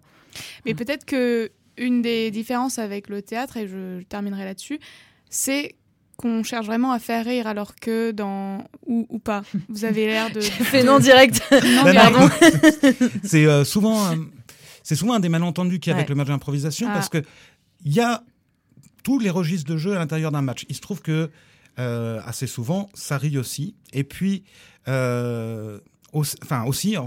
[0.65, 4.79] Mais peut-être que une des différences avec le théâtre, et je terminerai là-dessus,
[5.29, 5.73] c'est
[6.21, 8.63] qu'on cherche vraiment à faire rire alors que dans...
[8.85, 9.43] Ou, ou pas.
[9.69, 10.39] Vous avez l'air de...
[10.71, 11.41] Fais non direct.
[11.51, 12.29] Non, Ben pardon.
[13.23, 14.15] c'est euh, souvent, euh,
[14.83, 16.93] c'est souvent un des malentendus qu'il y a avec le match d'improvisation, Ah.
[16.93, 17.23] parce que
[17.83, 18.23] il y a
[19.03, 20.65] tous les registres de jeu à l'intérieur d'un match.
[20.69, 21.29] Il se trouve que
[21.79, 23.75] euh, assez souvent, ça rit aussi.
[23.93, 24.43] Et puis,
[24.87, 25.79] euh,
[26.13, 27.03] aussi, enfin aussi, euh,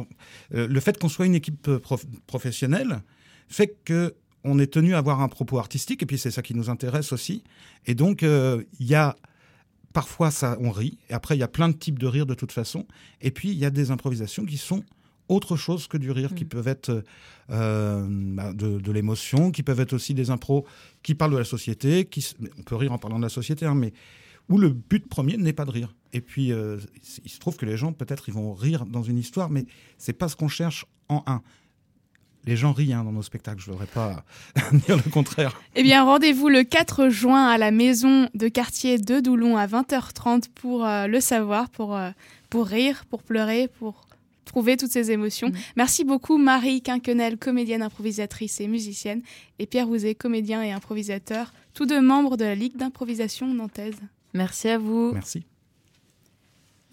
[0.67, 3.03] le fait qu'on soit une équipe prof- professionnelle
[3.49, 4.15] fait que
[4.45, 7.13] on est tenu à avoir un propos artistique, et puis c'est ça qui nous intéresse
[7.13, 7.43] aussi.
[7.87, 9.17] Et donc, euh, il y a
[9.93, 12.35] parfois ça, on rit, et après il y a plein de types de rire de
[12.35, 12.87] toute façon,
[13.21, 14.83] et puis il y a des improvisations qui sont
[15.29, 17.03] autre chose que du rire, qui peuvent être
[17.51, 20.67] euh, bah, de, de l'émotion, qui peuvent être aussi des impros
[21.03, 23.75] qui parlent de la société, qui, on peut rire en parlant de la société, hein,
[23.75, 23.93] mais
[24.49, 25.95] où le but premier n'est pas de rire.
[26.13, 26.79] Et puis, euh,
[27.25, 29.65] il se trouve que les gens, peut-être, ils vont rire dans une histoire, mais
[29.97, 31.43] c'est pas ce qu'on cherche en un.
[32.47, 34.25] Les gens rient hein, dans nos spectacles, je ne voudrais pas
[34.73, 35.61] dire le contraire.
[35.75, 40.49] Eh bien, rendez-vous le 4 juin à la maison de quartier de Doulon à 20h30
[40.55, 42.11] pour euh, le savoir, pour, euh,
[42.51, 44.07] pour rire, pour pleurer, pour
[44.45, 45.49] trouver toutes ces émotions.
[45.49, 45.55] Mm.
[45.77, 49.23] Merci beaucoup Marie Quinquenel, comédienne, improvisatrice et musicienne,
[49.59, 53.97] et Pierre Rouzet, comédien et improvisateur, tous deux membres de la Ligue d'improvisation nantaise.
[54.35, 55.13] Merci à vous.
[55.15, 55.45] Merci.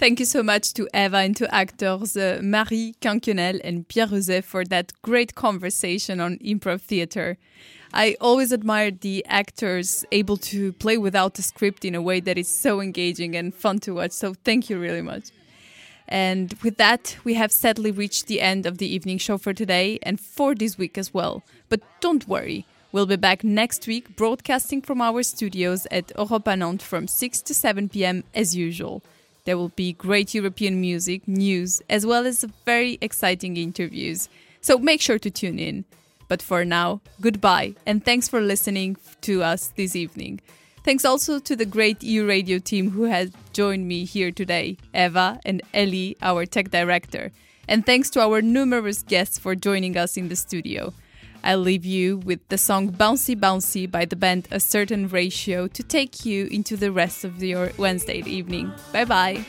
[0.02, 4.43] Thank you so much to Eva and to actors uh, Marie Canquenel and Pierre Rouzet
[4.43, 7.38] for that great conversation on improv theater.
[7.93, 12.39] I always admired the actors able to play without a script in a way that
[12.39, 14.14] is so engaging and fun to watch.
[14.14, 15.30] So thank you really much.
[16.08, 19.99] And with that, we have sadly reached the end of the evening show for today
[20.02, 21.43] and for this week as well.
[21.70, 26.88] But don't worry, we'll be back next week broadcasting from our studios at Europa Nantes
[26.88, 28.24] from 6 to 7 p.m.
[28.34, 29.04] as usual.
[29.46, 34.30] There will be great European music, news, as well as very exciting interviews.
[34.62, 35.86] So make sure to tune in.
[36.28, 40.39] But for now, goodbye and thanks for listening to us this evening.
[40.84, 45.39] Thanks also to the great EU Radio team who has joined me here today, Eva
[45.46, 47.32] and Ellie, our tech director.
[47.68, 50.94] And thanks to our numerous guests for joining us in the studio.
[51.44, 55.84] I'll leave you with the song Bouncy Bouncy by the band A Certain Ratio to
[55.84, 58.72] take you into the rest of your Wednesday evening.
[58.92, 59.46] Bye bye.